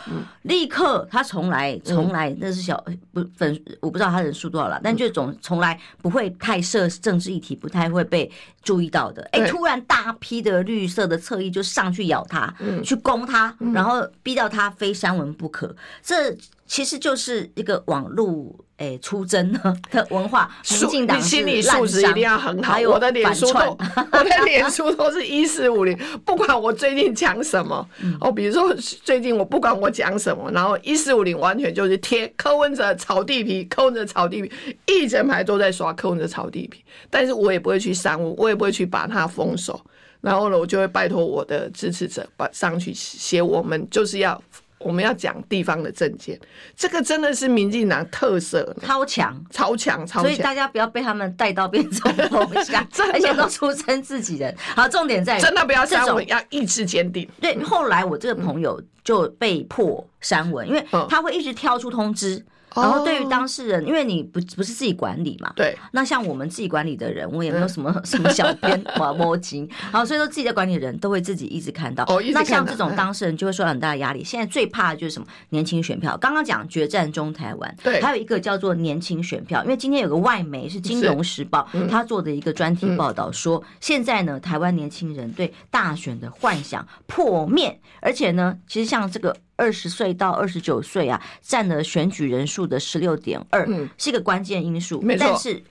[0.45, 9.29] 立刻他从来从来那是小不粉，我不知道他人数多少了，但就总从来不会太涉政治议题，不太会被注意到的。
[9.33, 12.51] 哎，突然大批的绿色的侧翼就上去咬他，
[12.83, 15.72] 去攻他，然后逼到他非删文不可。
[16.03, 18.55] 这其实就是一个网络。
[18.79, 19.53] 哎，出征
[19.93, 22.77] 的文化，民进党心理素质一定要很好。
[22.81, 23.79] 我的脸书都，
[24.11, 27.89] 我的脸书都是一四五零，不管我最近讲什么，
[28.21, 34.51] 哦，比如说最近我不管我讲什么，然后一四五零完全就是贴柯文哲炒地皮，柯文哲炒地皮，
[34.87, 39.81] 一整排都在刷柯文哲炒地皮，但是我也不会去删我，我也不会去把它封锁，
[40.21, 44.43] 然后呢，我就会拜托我的支持者把上去写，我们就是要。
[44.85, 46.39] 我们要讲地方的政见，
[46.77, 50.23] 这个真的是民进党特色，超强、超强、超强。
[50.23, 54.55] 所以大家不要被他们带到变成风向， 而且都出身自己人。
[54.75, 57.29] 好，重点在真的不要删文，要意志坚定。
[57.41, 62.45] 对，后来我这个朋友就被迫删文，因为他会一直挑出通知。
[62.75, 65.77] 然后对于当事人，因为你不不是自己管理嘛，对。
[65.91, 72.07] 那像我们自己管理的人，我也没有什么 什么小编哇摸金，然后所以说自己的管理人都会自己一直看到。
[72.33, 74.25] 那像这种当事人就会受到很大的压力。
[74.25, 75.27] 现在最怕的就是什么？
[75.51, 76.17] 年轻选票。
[76.17, 78.01] 刚刚讲决战中台湾，对。
[78.01, 89.37] 还有一个叫做年轻选票，因为今天有个外媒是《金融时报》，他做的一个专题报道说，现在呢，台湾年轻人对大选的幻想破灭，而且呢，其实像这个。
[89.57, 95.05] 二十岁到二十九岁啊，占了选举人数的十六点二，是一个关键因素。
[95.19, 95.63] 但是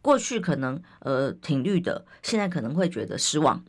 [0.00, 3.64] 过去可能呃挺绿的，现在可能会觉得失望。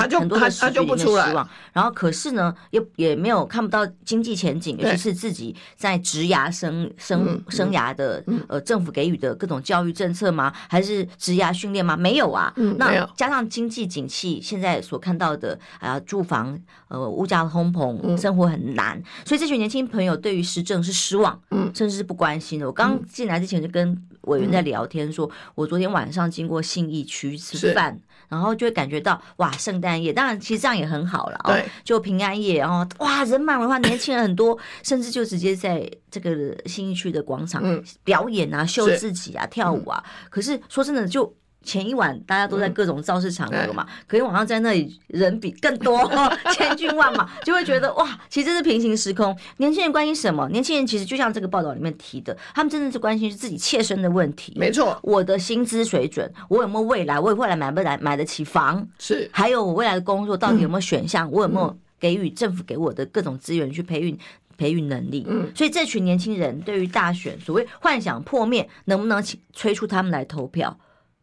[0.00, 10.50] 在很多的时局里面失望，然后可是呢，也也没有看不到经济前景，尤其是自己在职涯生生生涯的呃政府给予的各种教育政策吗？
[10.68, 11.96] 还是职涯训练吗？
[11.96, 12.52] 没有啊。
[12.78, 21.38] 那加上经济景气现在所看到的啊，住房呃物价通膨，生活很难，所以这群年轻朋友对于时政是失望，
[21.74, 22.66] 甚至是不关心的。
[22.66, 28.00] 我刚进来之前就跟委员在聊天，说我昨天晚上经过信义区吃饭。
[28.32, 37.62] 然后就会感觉到哇，圣诞夜当然其实这样也很好了，对，就平安夜，然后哇人满为患，年轻人很多， 甚至就直接在这个新一区的广场
[38.02, 40.02] 表演啊，秀自己啊，跳舞啊。
[40.30, 41.32] 可是说真的就。
[41.62, 46.10] 前一晚大家都在各种造势场合嘛，可是晚上在那里人比更多，
[46.52, 49.36] 千军万马， 就会觉得哇，其实这是平行时空。
[49.58, 50.48] 年轻人关心什么？
[50.50, 54.52] 年轻人其实就像这个报道里面提的，他们真的是关心是自己切身的问题。
[54.56, 57.18] 没错，我的薪资水准，我有没有未来？
[57.18, 58.86] 我有未来买不来买得起房？
[58.98, 61.30] 是，还有我未来的工作到底有没有选项？
[61.30, 64.18] 我有没有给予政府给我的各种资源去培育
[64.56, 65.24] 培育能力？
[65.28, 69.22] 嗯，所以这群年轻人对于大选所谓幻想破灭，能不能
[69.52, 70.76] 催促他们来投票？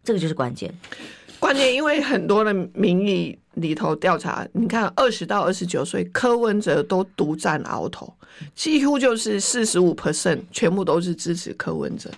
[0.10, 0.74] 这个就是关键。
[1.40, 8.12] 关键因为很多的民意里头调查，你看二十到二十九岁，柯文哲都独占鳌头，
[8.56, 12.10] 几乎就是四十五 percent 全部都是支持柯文哲。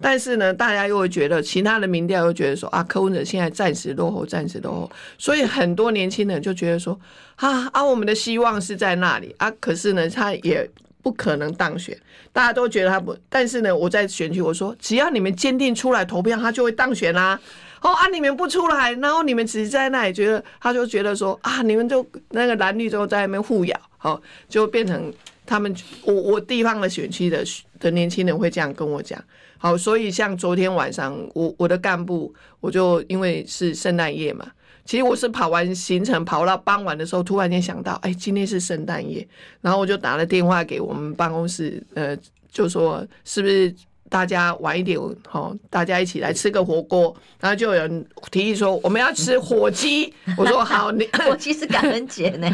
[0.00, 6.96] 但是呢，大家又会觉得其他的民调又觉得说啊，柯文哲现在暂时落后，暂时落后，所以很多年轻人就觉得说
[7.34, 10.70] 啊啊，我们的希望是在那里啊，可是呢，他也
[11.02, 11.96] 不可能当选。
[12.32, 17.40] 大家都觉得他不，但是呢，我在选举我说，只要你们坚定出来投票，他就会当选啦、啊。
[17.82, 18.06] 哦啊！
[18.08, 25.10] 你们不出来，然后你们只是在那里觉得，他就觉得说啊，你们就那个蓝绿就在那边互咬，好，就变成
[25.46, 27.42] 他们我我地方的选区的
[27.78, 29.18] 的年轻人会这样跟我讲，
[29.56, 34.46] 好，所以像昨天晚上我我的干部，我就因为是圣诞夜嘛，
[34.90, 39.24] 其实我是跑完行程跑到傍晚的时候，突然间想到，哎，今天是圣诞夜，
[39.60, 42.18] 然后我就打了电话给我们办公室，呃，
[42.50, 43.72] 就说是不是？
[44.08, 44.98] 大家晚一点，
[45.28, 47.14] 好，大家一起来吃个火锅。
[47.38, 50.12] 然后就有人提议说，我们要吃火鸡。
[50.36, 52.50] 我说好，你火鸡是感恩节呢，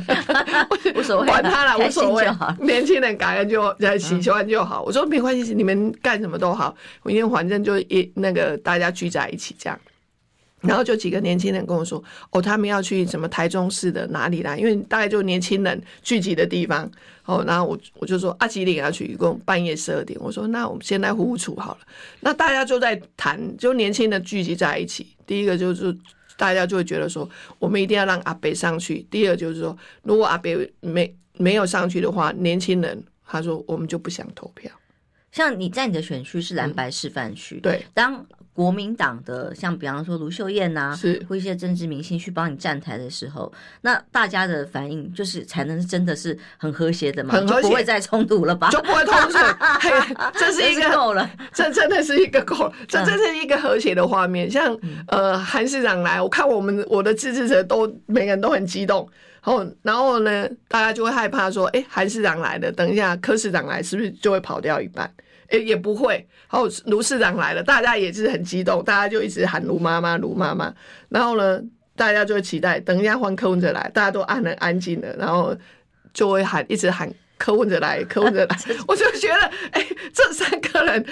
[0.95, 2.29] 无所谓，管他了，无所谓。
[2.61, 4.83] 年轻人感恩就在喜欢就好。
[4.83, 9.81] 我说没关系，你们干什么都好，因为反正就一那个大家聚在一起这样。
[10.67, 14.57] 然后就几个年轻人跟我说：“哦，他们要去什么台中市的哪里啦？
[14.57, 16.91] 因为大概就年轻人聚集的地方。
[17.25, 20.17] 哦，然后我我就说阿吉岭要去，一共半夜十二点。
[20.23, 21.79] 我说那我们先来胡处好了。
[22.21, 25.07] 那大家就在谈，就年轻人聚集在一起。
[25.27, 25.93] 第一个就是
[26.37, 29.05] 大家就会觉得说，我们一定要让阿北上去。
[29.11, 34.71] 第二就是说，如果阿北没没有上去的话，年轻人他说我们就不想投票。
[35.33, 38.25] 像你在你的选区是蓝白示范区，对，当。
[38.57, 41.23] 国民党的像比方说卢秀燕呐、啊，是。
[41.29, 48.71] 或一些政治明星去帮你站台的时候，那大家的反应就是才能真的是很和谐的嘛，很和谐，就不会再冲突了吧？
[48.71, 49.39] 就不会冲突，
[50.39, 54.51] 这是一个够了，这真的是一个够，这真是一个和谐的画面。
[54.51, 54.75] 像
[55.09, 59.07] 呃韩市长来，我看我们我的支持者都每个人都很激动，
[59.45, 65.13] 然后然后呢，大家就会害怕说，哎，韩市长来了，等一下柯市长来，是不是就会跑掉一半？
[65.49, 66.15] 诶，也不会。
[66.51, 70.75] 然后卢市长来了，大家也是很激动，大家就一直喊卢妈妈，卢妈妈。
[71.09, 71.61] 然后呢，
[71.95, 75.57] 大家就会期待，等一下换柯文哲来，大家都安了安静的，然后
[76.13, 77.13] 就会喊，一直喊。
[77.39, 78.57] 柯文哲来，柯文哲来，
[78.89, 79.41] 我就觉得，
[79.73, 81.05] 哎、欸，这三个人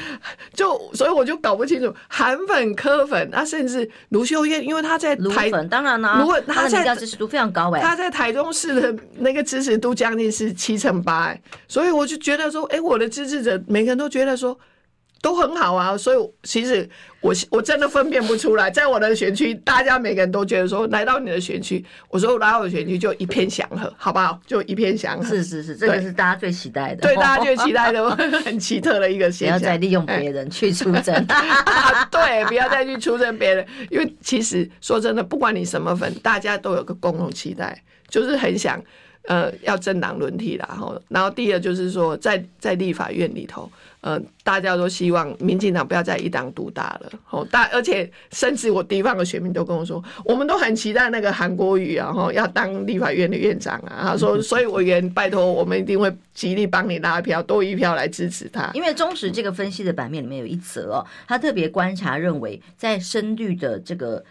[0.55, 14.59] 就，所以我就搞不清楚韩粉、柯粉，啊，甚至卢秀燕，因为他在台，粉当然啦，卢他在他支持度非常高哎，他在台中市的那个支持度将近是七成八哎，所以我就觉得说，哎、欸，我的支持者每个人都觉得说。
[15.25, 16.87] 都很好啊，所以其实
[17.23, 24.39] 我我真的分辨不出来，在我的选区，大家每个人都觉得说，来到你的选区，我说来到我的选区就一片祥和，好不好？
[24.47, 25.25] 就一片祥和。
[25.35, 28.11] 是是是，这个是大家最期待的，对，大家最期待的，
[28.45, 29.59] 很奇特的一个现象。
[29.59, 31.27] 不要再利用别人去出征，
[32.13, 38.79] 对，不要再去出征别人，因为其实说真的，不管你什么粉，大家都有个共同期待，就是很想
[39.27, 40.67] 呃要政党轮替啦。
[40.69, 43.71] 然后，然后第二就是说，在在立法院里头。
[44.01, 47.11] 呃，大家都希望民进党不要再一党独大了。
[47.31, 54.11] 哦，大而且甚至我地方的选民都跟我说，我们都很期待那个韩国瑜啊，哈，要当立法院的院长啊。
[54.11, 58.71] 他说， 所以委员拜托，我们一定会极力帮你拉票，多一票来支持他。
[58.75, 64.23] 因为中时这个分析的版面里面有一则哦，他特别观察认为，在深绿的这个。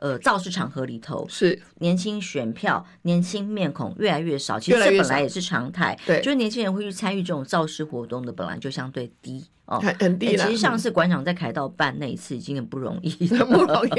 [0.00, 5.94] 呃，造势场合里头是年轻选票、年轻面孔越来越少，其实这本来也是常态。
[6.06, 10.34] 对，就是年轻人会去参与这种造势活动的，本来就相对低哦，很低。
[10.38, 13.90] 其实上次馆长在凯道办那一次已经很不容易，很 不容易。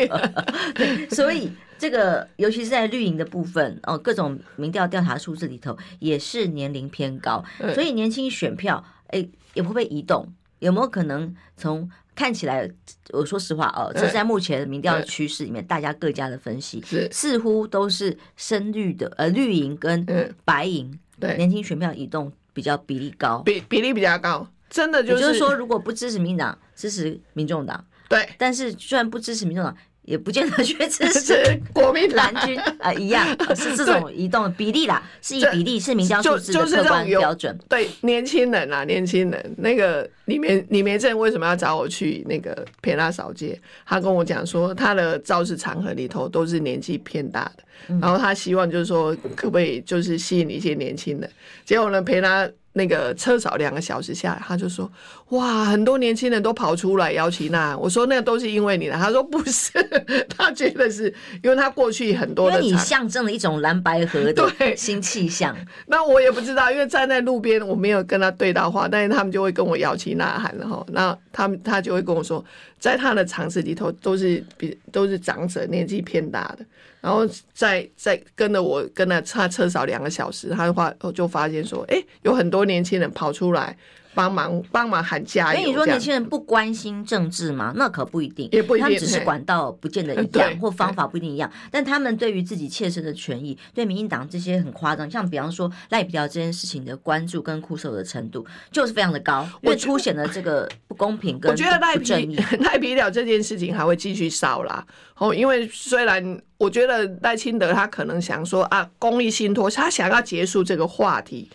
[0.73, 9.19] 对，所以这个尤其是在绿营的部分哦，各种民调调查数字里头也是年龄偏高，所以年轻选票哎
[9.53, 10.27] 也会不会移动？
[10.57, 11.87] 有没有可能从？
[12.15, 12.69] 看起来，
[13.11, 20.05] 我说实话哦，这是在目前民调的趋势里面，大家各家的分析似乎都是深绿的，呃，绿营跟
[20.43, 21.37] 白营，对。
[21.37, 29.75] 年轻选票移动比较比例高，比比例比较高，真的就是，就是说，如果不支持民进党，支持民众党，对，但是虽然不支持民众党。
[30.03, 31.35] 也不见得去支持
[31.73, 37.57] 国民蓝军啊，一样 是这种移动的比例啦，是以比例是民调数字的客观标准。
[37.69, 43.59] 对年轻人啊，年轻人那个李梅李梅正为什么要找我去那个陪他扫街？
[43.85, 47.63] 他跟我讲说，他的造势场合里头都是年纪偏大的，
[48.01, 51.29] 然后他希望就是说，可不可以就是吸引一些年轻人？
[51.63, 54.89] 结果呢，陪他那个车少两个小时下来，他就说
[55.29, 59.71] ：“哇，很多年轻人都跑出来摇旗呐。”我说：“那个都是因为你的。”他说：“不是，
[60.37, 65.55] 他觉得是因为他过去很多的，因为你象征了一种蓝白河的新气象。”
[65.87, 72.43] 那我也不知道，因为站在路边，我没有跟他对到话，但是他们就会跟我摇旗呐喊，然后那他们他就会跟我说，
[72.79, 76.65] 在他的场子里头都是比都是长者，年纪偏大的。
[77.01, 83.75] 然后再再跟着我跟他差车少两个小时，他的话就发现说，哎，有很多年轻人跑出来
[84.13, 85.59] 帮忙帮忙喊加油。
[85.59, 87.73] 所以你说年轻人不关心政治吗？
[87.75, 91.51] 那可不一定，也不一定，他们只是管道不见得一样，或方法不一定一样。
[91.69, 101.39] 但他们对于自己切身的权益，对民进党这些很夸张，像比方说赖皮条这件事情的关注跟酷搜的程度，就是非常的高，因为凸显了这个不公平。
[101.43, 104.85] 我觉得赖皮 赖皮条这件事情还会继续烧啦。
[105.17, 106.41] 哦，因为虽然。
[106.61, 111.49] 我觉得赖清德他可能想说啊，公益信托，他想要结束这个话题，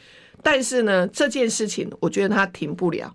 [0.47, 3.13] 但是呢，这件事情我觉得它停不了。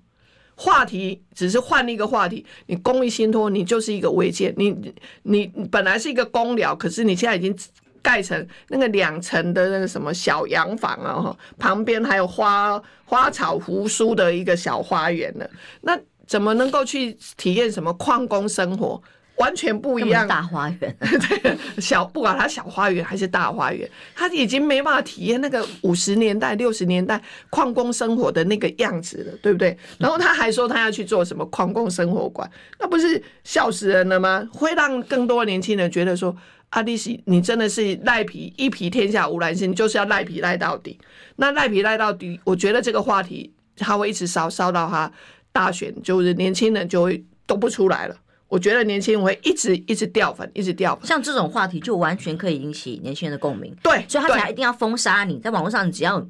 [0.53, 7.57] 话题只是换一个话题，你公益信托，你就是一个违建，你你本来是一个公寮，可是你现在已经
[8.01, 15.49] 盖成那个两层的那个什么小洋房啊，旁边还有花花草扶疏的一个小花园了，
[15.83, 19.01] 那怎么能够去体验什么矿工生活？
[19.41, 29.75] 完全不一样，大花园， 对，小不管它小花园还是大花园，他已经没办法体验那个五十年代、六十年代矿工生活的那个样子了，对不对？
[29.97, 32.49] 然后他还说他要去做什么矿工生活馆，
[32.79, 34.47] 那不是笑死人了吗？
[34.53, 36.35] 会让更多年轻人觉得说，
[36.69, 40.99] 阿丽西，你真的是赖皮一皮天下无难事，你就是要赖皮赖到底。
[41.37, 45.11] 那赖皮赖到底，我觉得这个话题他会一直烧烧到他
[45.51, 48.15] 大选，就是年轻人就会都不出来了。
[48.51, 51.07] 我觉得年轻人会一直一直掉粉，一直掉粉。
[51.07, 53.73] 像这种话题就完全可以引起年轻人的共鸣。
[53.81, 56.21] 对，所以他才一定要封杀你，在网络上，你只要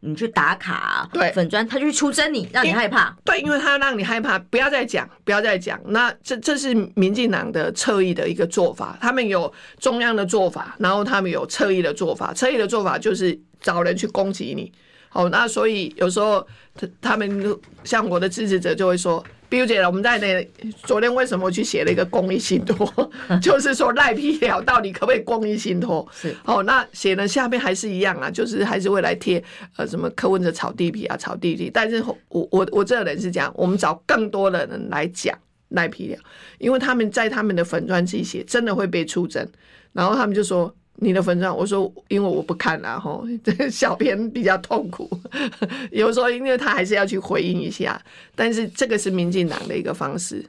[0.00, 3.16] 你去打卡，对粉专，他就去出征你，让你害怕。
[3.24, 5.80] 对，因为他要让你害怕，不要再讲，不要再讲。
[5.86, 12.34] 那这这是民进党的侧翼的一个做法，他们有中央的做法，然后他们有侧翼的做法。
[12.34, 14.70] 侧翼的做法就是找人去攻击你。
[15.08, 19.24] 好，那所以有时候他他们像我的支持者就会说。
[19.50, 20.48] 比如姐，我们在那
[20.84, 23.10] 昨天为什么去写了一个公益信托？
[23.42, 26.06] 就是说赖皮条到底可不可以公益信托？
[26.12, 29.42] 是哦，那写的下面还是一样啊，就是还是会来贴
[29.76, 31.68] 呃什么柯文哲炒地皮啊，炒地皮。
[31.68, 35.36] 但是我我我这个人是讲，我们找更多的人来讲
[35.70, 36.16] 赖皮条，
[36.58, 39.46] 因为他们在他们的粉专去写，真的会被出征，
[39.92, 40.72] 然后他们就说。
[41.00, 45.10] 你的文章，我说因为我不看了哈，这个 小编比较痛苦。
[45.90, 48.00] 有时候因为他还是要去回应一下，
[48.34, 50.44] 但是这个是民进党的一个方式。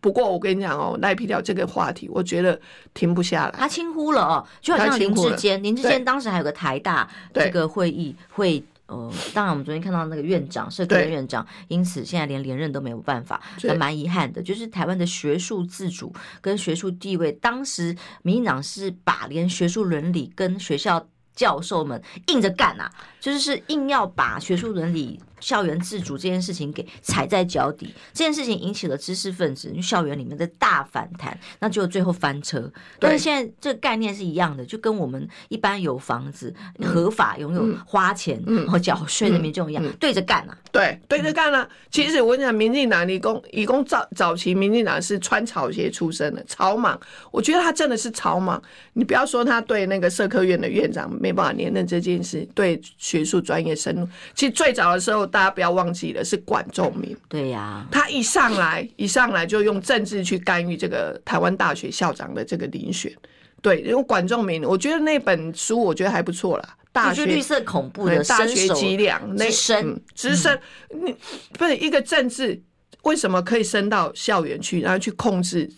[0.00, 2.60] 不过我跟你讲哦，赖皮条这个话题，我觉得
[2.92, 3.54] 停不下来。
[3.56, 8.62] 他轻忽了哦，就好像林志坚，林志坚当时还有个台大这个会议会。
[8.86, 14.42] 呃，当然，我们昨天看到那个院长，社科院院长，因此现在连连任都没有办法，那蛮遗憾的。
[14.42, 22.92] 就是台湾的学术自主跟学术地位，当时民进党是把连学术伦理跟学校教授们硬着干啊，
[23.24, 25.18] 就是是硬要把学术伦理。
[25.40, 32.72] 校园自主这件事情给踩在脚底，这件事情引起了知识分子校园里面的大反弹，那就最后翻车。
[32.98, 40.56] 但是现在这个概念是一样的，就跟我们一般有房子、合法拥有、花钱和缴税的民众一样，对着干啊！
[40.72, 41.68] 对，对着干啊！
[41.90, 46.98] 其实我跟你讲，民进党理工理工早早期，民进党是穿草鞋出身的草莽，
[47.30, 48.62] 我觉得他真的是草莽。
[48.94, 52.80] 你不要说他对那个社科院的院长没办法连任这件事，对
[53.18, 55.24] 学术专业深入，其实最早的时候。
[55.34, 57.16] 大家不要忘记了，是管仲明。
[57.28, 63.12] 对呀，他一上来，一上来就用政治去干预这个台湾大学校长的这个遴选。
[63.60, 66.76] 对，因为管仲明，我觉得那本书我觉得还不错啦。
[66.92, 70.56] 大学绿色恐怖的大学脊梁，那深直升，
[70.90, 71.16] 你
[71.58, 72.62] 不是一个政治，
[73.02, 75.68] 为什么可以升到校园去，然后去控制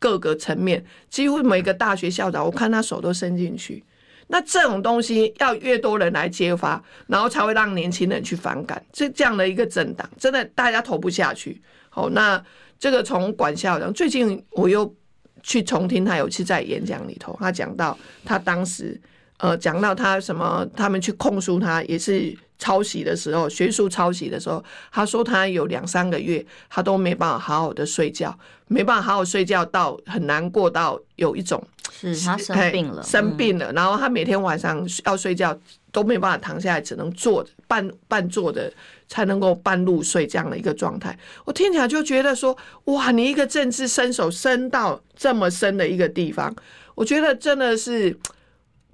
[0.00, 0.84] 各个层面？
[1.08, 3.84] 几乎每个大学校长，我看他手都伸进去。
[4.28, 8.82] 那这种东西要越多人来揭发，然后才会让年轻人去反感。
[8.92, 11.60] 这这样的一个政党，真的大家投不下去。
[11.88, 12.42] 好，那
[12.78, 14.94] 这个从管校长，最近我又
[15.42, 19.00] 去重听他有一次在演讲里头，他讲到他当时
[19.38, 31.62] 呃讲到他什么，他们去控诉他也是抄袭的时候，学术抄袭的时候，他说他有两三个月他都没办法好好的睡觉，没办法好好睡觉到很难过到有一种。
[31.90, 35.58] 是他生病了，生病了，然后他每天晚上要睡觉
[35.90, 38.70] 都没有办法躺下来，只能坐着半半坐的
[39.08, 41.18] 才能够半入睡这样的一个状态。
[41.44, 46.54] 我听起来就觉得说，哇，你一个政治伸手伸到这么深的一个地方，
[46.94, 48.16] 我觉得真的是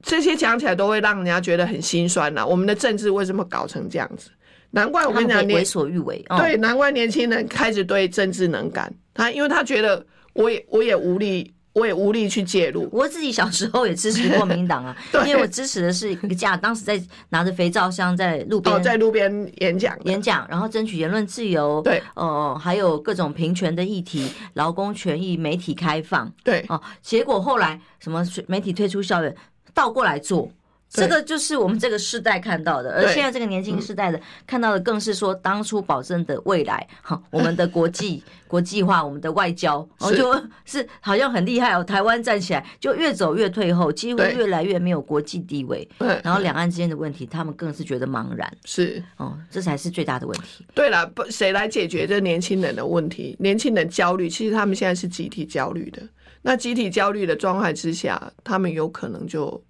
[0.04, 2.46] 这些讲起来都会让人家觉得很心酸呐。
[2.46, 4.30] 我们的政治为什么搞成这样子？
[4.70, 6.24] 难怪我跟你讲，为所欲为。
[6.38, 8.92] 对，难怪年轻人开始对政治能感。
[9.14, 11.52] 他因为他觉得我也我也无力。
[11.74, 12.88] 我也无力去介入。
[12.92, 14.96] 我自己小时候也支持国民党啊，
[15.26, 29.34] 因为我支持的是一个架，当时在拿着肥皂箱在路边、哦，在路边演讲演讲，然后争取言论自由，对，哦、呃，还有各种平权的议题、劳工权益、媒体开放，对，哦，结果后来什么媒体退出校园，
[29.74, 30.50] 倒过来做。
[30.88, 41.82] 这个就是我们这个世代看到的，而现在这个年轻世代的看到的更是说，当初保证的未来，哈，我们的国际 国际化，我们的外交，然后就是好像很厉害哦。
[41.82, 45.88] 台湾站起来就越走越退后，几乎越来越没有国际地位。
[46.22, 48.48] 然后两岸之间的问题，他们更是觉得茫然。
[48.64, 50.64] 是哦，这才是最大的问题。
[50.74, 53.34] 对了，不，谁来解决这年轻人的问题？
[53.40, 56.00] 年轻人焦虑，其实他们现在是集体焦虑的。
[56.44, 59.64] 那集体焦虑的状态之下，他们有可能就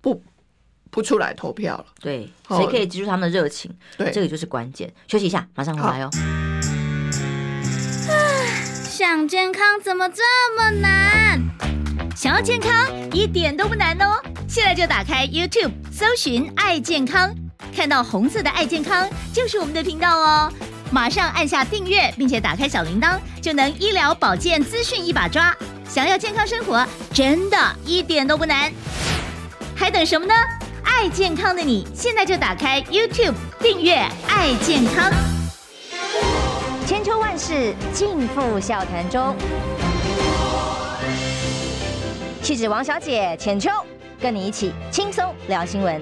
[0.00, 0.22] 不。
[0.88, 3.70] 不出来投票了，对，谁可以记住他们的热情？
[3.98, 4.90] 对，这个就是关键。
[5.08, 6.08] 休息一下，马上回来哦。
[8.88, 10.22] 想健康怎么这
[10.56, 11.38] 么难？
[12.16, 12.72] 想要健康
[13.12, 14.22] 一点都不难哦！
[14.48, 17.30] 现在就打开 YouTube，搜寻“爱健康”，
[17.76, 20.50] 看到红色的“爱健康”就是我们的频道哦。
[20.90, 25.54] 马上按下订阅，并且打开小铃铛，就能医疗保健资讯一把抓。
[25.88, 28.70] 想要健康生活，真的一点都不难，
[29.74, 30.34] 还等什么呢？
[30.84, 33.94] 爱健康的你，现在就打开 YouTube 订阅
[34.28, 35.10] “爱健康”。
[36.86, 39.36] 千秋万世尽付笑谈中。
[42.42, 43.70] 气质王小姐浅秋，
[44.20, 46.00] 跟你一起轻松聊新闻。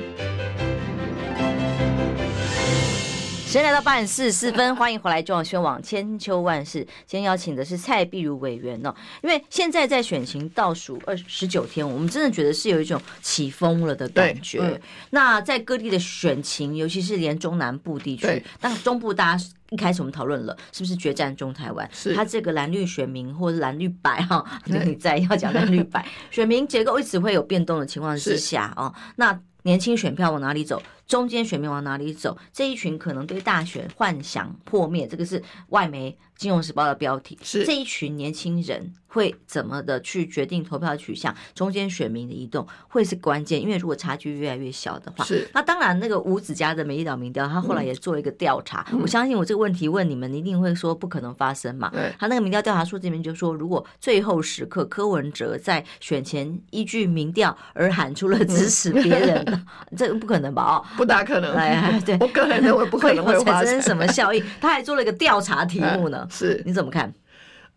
[3.55, 6.81] 时间来到八点四十四分，欢迎回来中央新闻网千秋万世。
[7.07, 8.93] 今天邀请的是蔡碧如委员哦，
[9.23, 14.59] 因为现在在选情倒数二十九天，我们真的觉得是有一种起风了的感觉。
[14.59, 14.81] 嗯、
[15.11, 21.89] 那在各地的选情，尤其是连中南部地区，但中部大家一开始我们讨论了，是不是决战中台湾？
[21.93, 30.83] 是他这个蓝绿选民或者蓝绿白哈，你在要讲蓝绿白 选民结构一直会有变动的情况之下哦，那年轻选票往哪里走？
[31.07, 32.37] 中间选民往哪里走？
[32.53, 36.11] 这一群可能对大选幻想破灭，这个是外媒
[36.45, 37.39] 《金融时报》的标题。
[37.43, 41.35] 是这一群年轻人会怎么的去决定投票取向？
[41.55, 48.87] 中间选民的移动会是关键，因为如果差距越来越小的话，是那当然那个五子家的美丽岛民调，他后来也做了一个调查。
[48.93, 51.89] 嗯、我相信我这个问题问你们，你一定会说不可能发生嘛？
[51.91, 59.67] 对他那个民调调查书这边就说，如果最后时刻柯文哲在选前依据民调而喊出了支持别人，嗯、
[59.97, 60.63] 这个不可能吧？
[60.63, 60.85] 哦。
[60.97, 64.45] 不大可能，哎，对， 我个人认为不可能会发生什么效应。
[64.61, 67.13] 他还做了一个调查题目呢，是，你怎么看？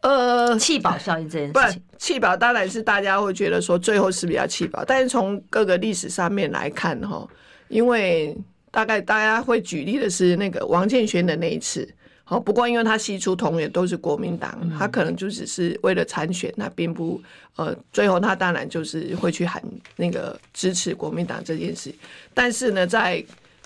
[0.01, 7.27] 呃，弃保效应这件事弃保当然是大家会觉得说最后是比较弃保，但是从各个历史上面来看哈，
[7.67, 8.37] 因为
[8.69, 11.87] 大概大家会举例的是那个王建煊的那一次。
[12.29, 17.21] 好，不过因为他系出同源都是国民党，他可能就只是为了参选，他并不
[17.55, 19.63] 呃，最后他当然就是会去喊
[19.95, 21.89] 那个支持国民党这件事。
[22.33, 23.23] 但是呢，在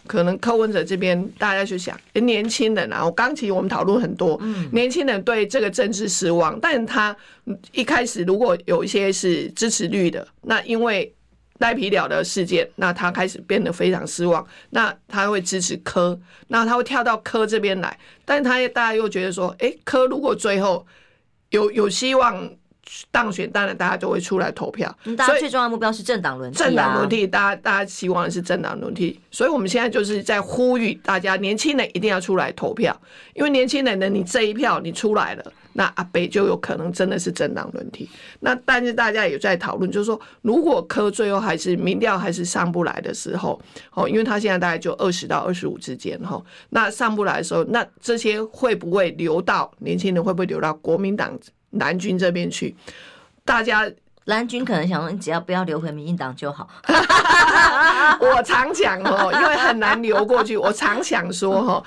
[0.07, 4.39] 可能柯文哲这边，大家去想，欸、年轻人啊，我刚其实我们讨论很多，
[4.71, 7.15] 年轻人对这个政治失望，但他
[7.71, 11.13] 一开始如果有一些是支持率的，那因为。
[11.59, 20.83] 赖皮了的事件，那他开始变得非常失望，那他会支持柯，那他会跳到柯这边来，但是他大家又觉得说，哎、欸，柯如果最后
[21.51, 22.49] 有有希望
[23.09, 24.93] 当选，当然大家就会出来投票。
[25.17, 32.95] 大家最重要的目标是政党轮替，政党轮替，大家大家希望的是政党轮替，所以我们现在就是在呼吁大家，年轻人一定要出来投票，
[33.33, 35.53] 因为年轻人呢，你这一票你出来了。
[35.73, 38.09] 那阿北就有可能真的是政党轮替。
[38.41, 43.57] 那但是大家也在讨论，就是说，如果科最后还是民调还是上不来的时候，
[43.93, 50.21] 哦，因为他现在大概就二十到二十五之间，哈，那上不来的时候，那这些会不会流到年轻人？
[50.21, 51.39] 会不会流到国民党
[51.71, 52.75] 蓝军这边去？
[53.43, 53.91] 大家。
[54.25, 56.69] 蓝军可能想说，你只要不要流回民进党就好。
[58.21, 60.55] 我常讲哦，因为很难流过去。
[60.55, 61.83] 我常想说哈，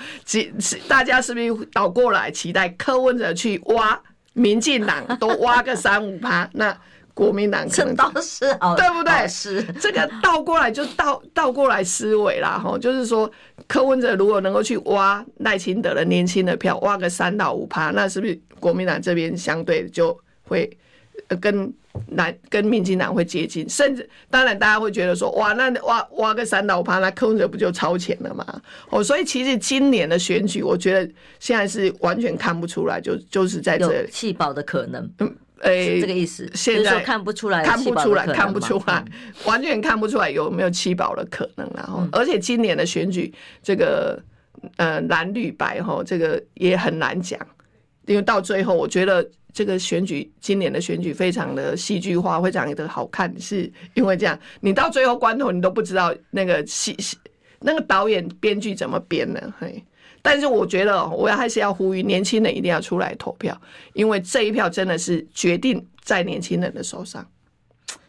[0.88, 3.98] 大家是不是倒过来期待柯文哲去挖
[4.32, 6.76] 民进党，都挖个三五趴， 那
[7.14, 9.28] 国民党可能倒是好，对不对？
[9.28, 13.30] 是这个倒过来就倒倒过来思维啦哈，就是说
[13.68, 20.78] 柯文哲如果能够去挖赖清德的年轻的票，挖个三到五趴，那是不是国民党这边相对就会
[21.40, 21.72] 跟？
[22.08, 28.44] 南跟民进党会接近，甚至当然大家会觉得说，哇，那挖挖个三到五趴，那柯文哲不就超前了吗？
[28.90, 31.08] 哦，所以其实今年的选举，我觉得
[31.38, 39.04] 现在是完全看不出来，就就是在这里弃保的可能，嗯，诶，这个意思，现在看不出来，看不出来，看不出来，
[39.44, 44.20] 完全看不出来有没有弃保的可能，然后，而且今年的选举这个。
[44.76, 47.38] 呃蓝绿白哈，这个也很难讲，
[48.06, 57.16] 因为到最后我觉得这个选举今年的选举非常的戏剧化，非常的好看，是因为这样，你到最后关头你都不知道那个戏戏
[57.60, 59.82] 那个导演编剧怎么编的，嘿。
[60.20, 63.58] 但是我觉得，我要还是要呼吁年轻人一定要出来投票，
[63.92, 67.26] 因为这一票真的是决定在年轻人的手上。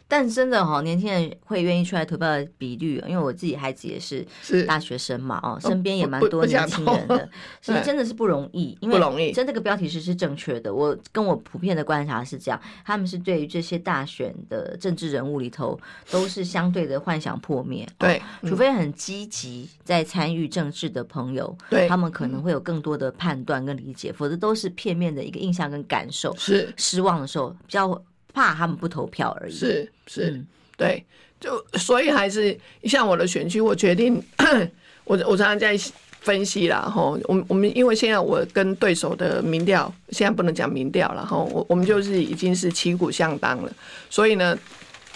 [0.07, 4.25] 但真的哈，年轻人会愿意出来投票的比率，因为我自己孩子也是
[4.67, 7.27] 大学生嘛，哦，身边也蛮多年轻人的，
[7.59, 10.73] 其实 真的是不容易，因为真这个标题是是正确的。
[10.73, 15.79] 我跟我普遍的观察是这样，他们是对于这些大选的政治人物里头，
[16.11, 17.87] 都是相对的幻想破灭。
[17.97, 26.35] 对，除非很积极在参与政治的朋友，对，他们可能会有更多的判断跟理解，否则都是片面的一个印象跟感受。
[26.37, 27.99] 是失望的时候比较。
[28.35, 29.53] 怕他们不投票而已。
[29.53, 31.01] 是是，嗯、对，
[31.39, 34.21] 就所以还是像我的选区，我决定，
[35.05, 35.79] 我我常常在
[36.19, 43.71] 分析啦，吼，我们我们因为现在我跟对手的民调，现在不能讲民调了，吼，我我们就是已经是旗鼓相当了，
[44.09, 44.57] 所以呢。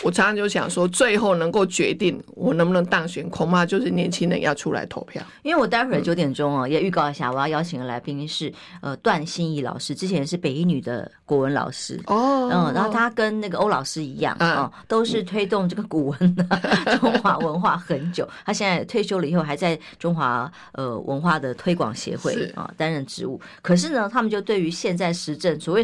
[0.04, 5.22] 我常常就想说，最后能够决定我能不能当选，恐怕就是年轻人要出来投票。
[5.43, 16.43] 因为我待会儿九点钟哦，也预告一下，我要邀请的来宾是呃段欣怡老师，之前是北一女的国文老师哦，嗯，然后他跟那个欧老师一样啊，都是推动这个古文的
[17.00, 18.28] 中华文化很久。
[18.45, 23.39] 他现在退休了以后，还在中华呃文化的推广协会啊担任职务。
[23.62, 25.84] 可是呢，他们就对于现在时政所谓。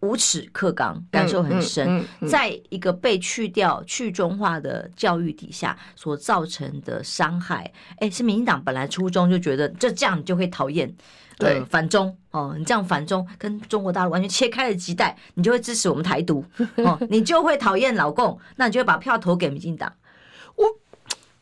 [0.00, 10.92] 无耻课纲感受很深，在一个被去掉去中化的教育底下所造成的伤害，哎，是民进党本来初衷就觉得这这样你就会讨厌，
[11.38, 16.44] 对，反中哦，你这样反中跟中国大陆完全切开了脐带，你就会支持我们台独
[16.78, 19.92] 哦，你就会讨厌老共，那你就会把票投给民进党。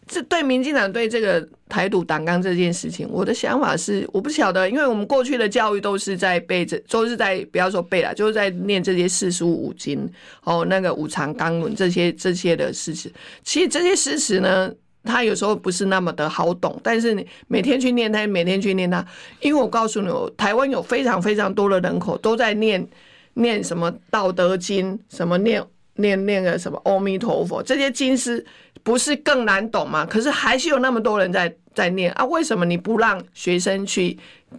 [0.07, 10.09] 这对民进党对这个台独党纲这件事情，我的想法是，我不晓得，因为我们过去的教育都是在背这，都是在不要说背了，就是在念这些四书五经
[10.45, 13.13] 哦，那个五常纲论这些这些的诗词。
[13.43, 19.05] 其实这些诗词呢，它有时候不是那么的好懂，但是你每天去念它，每天去念它，
[19.41, 22.87] 因为我告诉你，台湾有非常非常多的人口都在念
[23.35, 25.61] 念什么《道德经》，什么念
[25.97, 28.47] 念念个什么阿弥陀佛这些经诗。
[28.87, 30.07] 不是更难懂吗？
[30.07, 32.25] 可是还是有那么多人在在念啊！
[32.27, 34.17] 为什么你不让学生去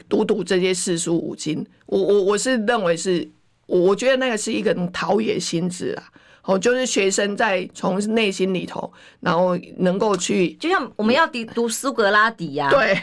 [0.09, 1.65] 读读这些四书五经？
[1.86, 3.25] 我我我是认为是，
[3.67, 6.03] 我我觉得那个是一个陶冶心智啊。
[6.43, 12.97] 哦，就是学生在从内心里头，然后能够去，就像我们要读读苏格拉底呀，对，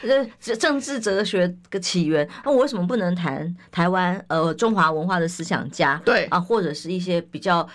[0.00, 2.26] 对， 政治哲学的起源。
[2.42, 6.00] 那我为什么不能谈台湾呃中华文化的思想家？
[6.06, 7.68] 对啊，或者是一些比较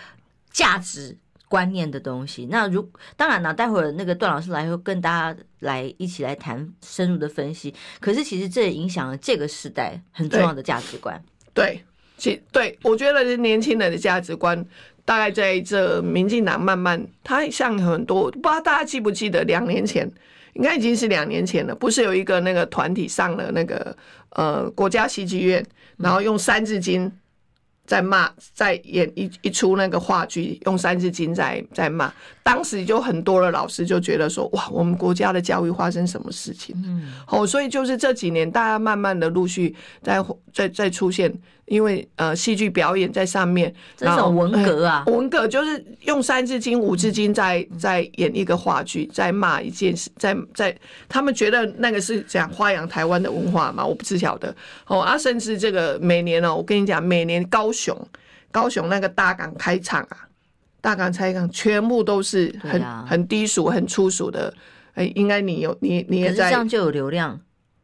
[0.51, 1.15] 价值。
[1.47, 7.73] 观念的东西，那如当然了，待会儿那个段老师来会跟大家来一起来谈深入的分析。
[7.99, 11.23] 可是其实这也影响了这个时代很重要的价值观。
[11.53, 11.81] 对，
[12.17, 14.65] 其对我觉得年轻人的价值观，
[15.05, 20.11] 大概在这民进党慢慢，他像很多，不知道大家记不记得两年前，
[20.53, 23.95] 应该已经是两年前了，不是有一个那个团体上了那个
[24.31, 25.65] 呃国家戏剧院，
[25.97, 27.11] 然后用三字经。
[27.85, 32.11] 在骂，在演一一出那个话剧，用三字经在在骂，
[32.43, 36.75] 当时就很多的老师就觉得说，哇，我们国家的教育发生什么事情？
[36.85, 40.23] 嗯，好，所以就是这几年，大家慢慢的陆续在
[40.53, 41.33] 在在出现。
[41.65, 50.77] 因为呃，戏剧表演在上面，这种文革啊，文革就是用三字经、五字经在在演一个话剧，在骂一件事，在在
[51.09, 53.83] 他们觉得那个是讲发扬台湾的文化嘛？
[53.83, 54.55] 我不知晓得
[54.85, 57.97] 哦啊，甚至这个每年哦，我跟你讲，每年高雄
[58.51, 60.27] 高雄那个大港开场啊，
[60.81, 64.53] 大港开场全部都是很很低俗、很粗俗的。
[64.93, 67.37] 哎，应该你有你你也在，这样就有流量。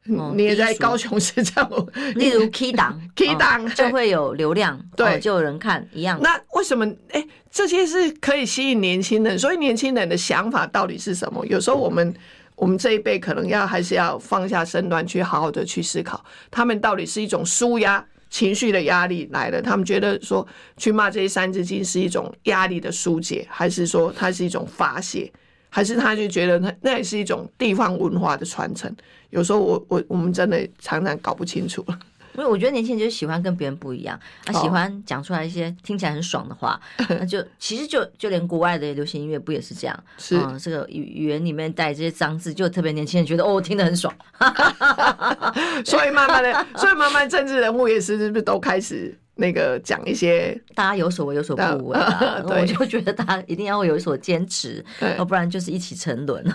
[0.06, 6.20] 你也在高雄市这样，例如 K 档， K 档就会有流量，对，就有人看一样。
[6.22, 6.86] 那为什么？
[7.12, 11.46] 哎，这些是可以吸引年轻人，所以年轻人的想法到底是什么？
[11.46, 12.14] 有时候我们
[12.56, 20.46] 我们这一辈可能要还是要放下身段，去好好的去思考，他们到底是一种舒压情绪的压力来了，他们觉得说
[20.78, 25.32] 去骂这些三字经是一种压力的疏解，还是说它是一种发泄？
[25.74, 28.94] 还是他就觉得那那也是一种地方文化的传承。
[29.30, 31.98] 有时候我我我们真的常常搞不清楚了。
[32.34, 36.80] 因为我觉得年轻人就喜欢跟别人不一样， 他喜欢讲出来一些听起来很爽的话。
[37.10, 40.04] 那就其实就就连国外的流行音乐不也是这样？
[40.18, 44.14] 是、嗯、这个语言里面带这些脏字，就特别年轻人觉得哦，听得很爽。
[45.84, 49.18] 所以慢慢的，所以慢慢政治人物也是是不是都开始？
[49.42, 54.86] 那个讲一些大家有所为有所不为啊，我就觉得大家一定要有所坚持，
[55.18, 56.46] 要不然就是一起沉沦。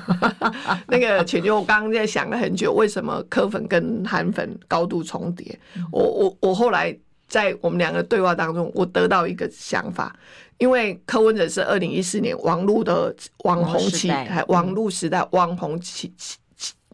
[0.86, 5.58] 那个浅秋，我刚刚在想了很久，为什么柯粉跟韩粉高度重叠？
[5.90, 10.16] 我我我后来在我们两个对话当中，我得到一个想法，
[10.58, 16.14] 因为柯文哲是二零一四年网络的网红期，还网络时代网红期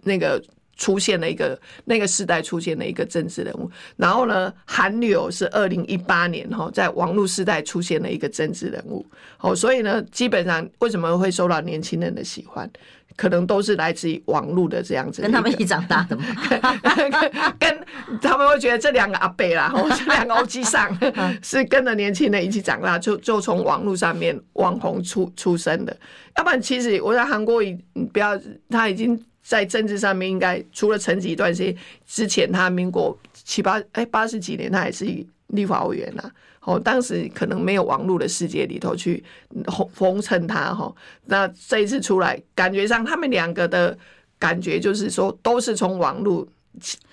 [0.02, 0.42] 那个。
[0.82, 9.06] 出现了一个那个时代出现了一个政治人物，然后呢，韩流是二零一八年哈，在网络时代出现了一个政治人物，
[9.38, 12.68] 哦，所以呢，基本上为什么会受到年轻人的喜欢，
[13.14, 16.24] 可能都是来自于网络的这样子，跟他们一起长大的嘛，
[17.60, 17.86] 跟
[18.20, 20.90] 他们会觉得这两个阿伯啦，哦，这两个欧吉上
[21.44, 25.96] 是跟着年轻人一起长大，就就从网络上面网红出出生的，
[26.38, 27.78] 要不然其实我在韩国，已
[28.12, 28.36] 不要
[28.68, 29.24] 他已经。
[29.42, 31.76] 在政治上面，应该除了曾几段时间
[32.06, 35.04] 之前，他民国七八哎八十几年，他还是
[35.48, 36.30] 立法委员呐。
[36.60, 39.22] 哦，当时可能没有网络的世界里头去
[39.66, 40.94] 封封称他哈。
[41.24, 43.98] 那这一次出来，感觉上他们两个的
[44.38, 46.46] 感觉就是说，都是从网络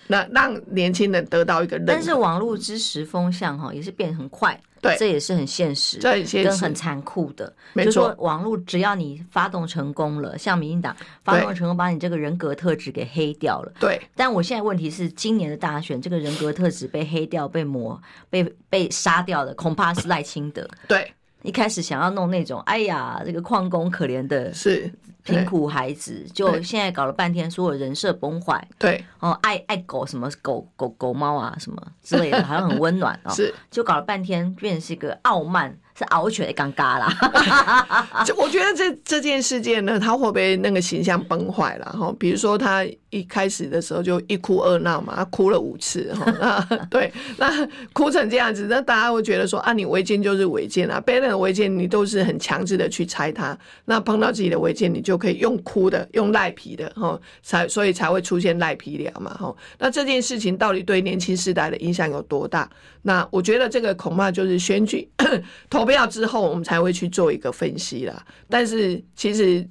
[0.05, 1.85] 那让年轻人得到一个认。
[1.87, 4.61] 但是网络支持风向哈也是变很快。
[4.81, 7.53] 对，这也是很现实，这很现实跟很残酷的。
[7.73, 13.71] 没错，就是说网络只要你发动成功了，像民进党发动成功，把你这个人格特质给黑掉了。
[13.79, 14.01] 对。
[14.15, 20.67] 但我现在问题是，今年的大选，这个人格特质被黑掉、被抹、被被杀掉的，恐怕是赖清德。
[20.87, 21.13] 对。
[21.43, 24.91] 一开始想要弄那种，哎呀，这个矿工可怜的，是。
[25.21, 28.65] 贫苦孩子，就现在搞了半天，说我人设崩坏。
[28.79, 33.29] 对，哦，爱爱狗什么狗狗狗猫啊什么之类的，好像很温暖哦。
[33.35, 35.77] 是，就搞了半天，变成是一个傲慢。
[35.99, 42.15] 是熬起来尴尬啦， 就我觉得这这件事件呢，他会不会那个形象崩坏了哈？
[42.17, 46.33] 比如说他一开始的时候就一哭二闹嘛，他哭了五次哈。
[46.39, 59.53] 那对，那哭成这样子，那大家会觉得说啊，你违建就是违建啊，别人的违建你都是很强制的去拆它，那碰到自己的违建，你就可以用哭的，用赖皮的哈，才所以才会出现赖皮聊嘛哈。
[59.77, 62.69] 那这件事情到底对年轻世代的影响有多大？
[63.01, 65.05] 那我觉得这个恐怕就是选举
[65.69, 65.88] 投。
[65.89, 68.23] 不要之后，我们才会去做一个分析啦。
[68.47, 69.67] 但是，其实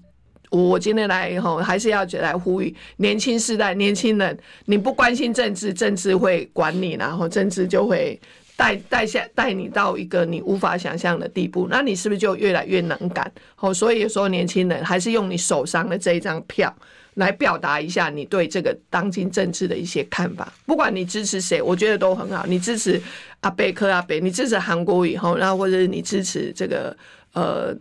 [0.51, 8.21] 我今天来以后，还是要来呼吁年轻世代、年轻人，你不关心政治，政治会管你，然后政治就会
[8.57, 11.69] 带带下带你到一个你无法想象的地步。
[11.71, 13.31] 那你是不是就越来越能干？
[13.61, 16.75] 哦，所以有时候年轻人还是用你手上的这一张票。
[17.19, 22.47] 来表达一下你对这个当今政治的一些看法，不管你支持谁，我觉得都很好。
[22.47, 23.01] 你支持
[23.41, 26.97] 阿贝克阿贝，你支持韩国以后，然后或者是你支持这个
[27.33, 27.75] 呃，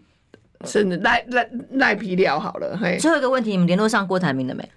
[0.66, 2.76] 甚至赖赖赖皮聊好了。
[2.82, 4.68] 嘿，最后一个问题，你们联络上郭台铭了没？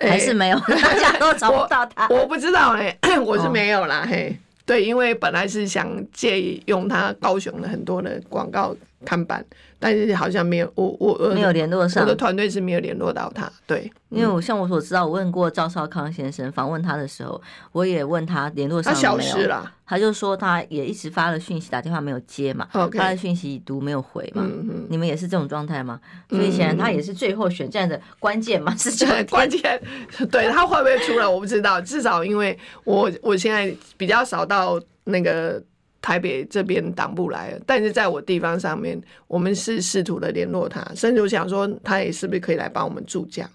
[0.00, 0.58] 还是没有？
[0.68, 2.06] 大家都找不到他。
[2.08, 4.02] 我， 我不知道哎，我是没有啦。
[4.04, 9.44] 哦、嘿，对，因为本来是想借用他高雄的很多的广告看板。
[9.80, 13.48] 但是好像没有，我我没有联络上，我的团队是没有联络到他。
[13.64, 17.40] 对，因为我像我所知道，我问过赵少康先生，访问他的时候，
[17.70, 19.72] 我也问他联络上没有，他消失了。
[19.86, 24.42] 他就说他也一直发了讯息，打电话没有接嘛，发了讯息已读没有回嘛。
[24.44, 26.00] 嗯你们也是这种状态吗？
[26.28, 29.80] 所以显然他也是最后选战的关键嘛， 是这个关键。
[30.28, 31.80] 对，他会不会出来，我不知道。
[31.80, 35.62] 至少因为我我现在比较少到那个。
[36.00, 43.48] 台北这边党不来了，但是在我地方上面，我们是试图的联络他，甚至我想说他也是不是可以来帮我们助讲。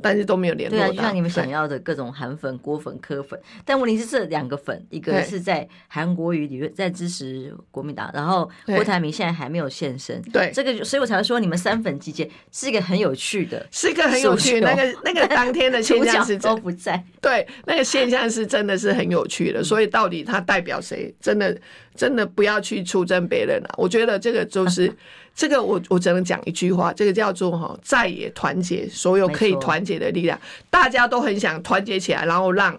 [0.00, 0.86] 但是都没有联络到。
[0.86, 10.22] 对啊，就像你们想要的各种韩粉、郭粉、科粉，但问题是这两个粉，一个是在韩国语里面在支持国民党，然后郭台铭现在还没有现身。
[10.32, 14.72] 对，这个，所以我才会说你们三粉集结是一个很有趣的，是一个很有趣的。
[14.72, 17.02] 那个那个当天的现象是 都不在。
[17.20, 19.64] 对，那个现象是真的是很有趣的。
[19.64, 21.12] 所以到底他代表谁？
[21.20, 21.60] 真的
[21.98, 23.74] 真的不要去出征别人了。
[23.76, 24.90] 我觉得这个就是。
[25.38, 30.36] 这个我我只能讲一句话，这个叫做哈，再也团结，所有可以团结的力量，
[30.68, 32.76] 大家都很想团结起来，然后让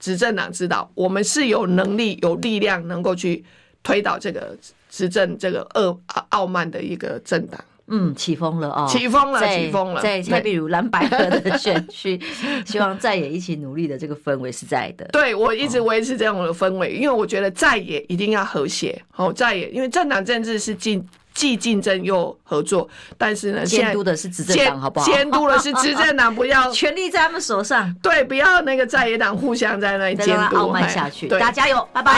[0.00, 3.44] 执政党知道，我们是有能力、有力量，能够去
[3.84, 4.58] 推倒这个
[4.90, 5.96] 执政这个恶
[6.30, 7.64] 傲慢的一个政党。
[7.88, 12.20] 嗯，起风了哦，起风了，起风了，在蔡壁如蓝白合的选区，
[12.64, 15.04] 希望在野一起努力的这个氛围是在的。
[15.12, 19.02] 对，我一直维持这样的氛围，因为我觉得在野一定要和谐。
[19.10, 21.06] 好，在野，因为政党政治是竞。
[21.34, 25.06] 既竞争又合作，但是呢，监督的是执政党，好不好？
[25.06, 27.90] 监督的是执政党，不要 权力在他们手上。
[28.02, 31.28] 对，不要那个在野党互相在那里监督，傲慢下去。
[31.28, 32.12] 大家加油，拜拜。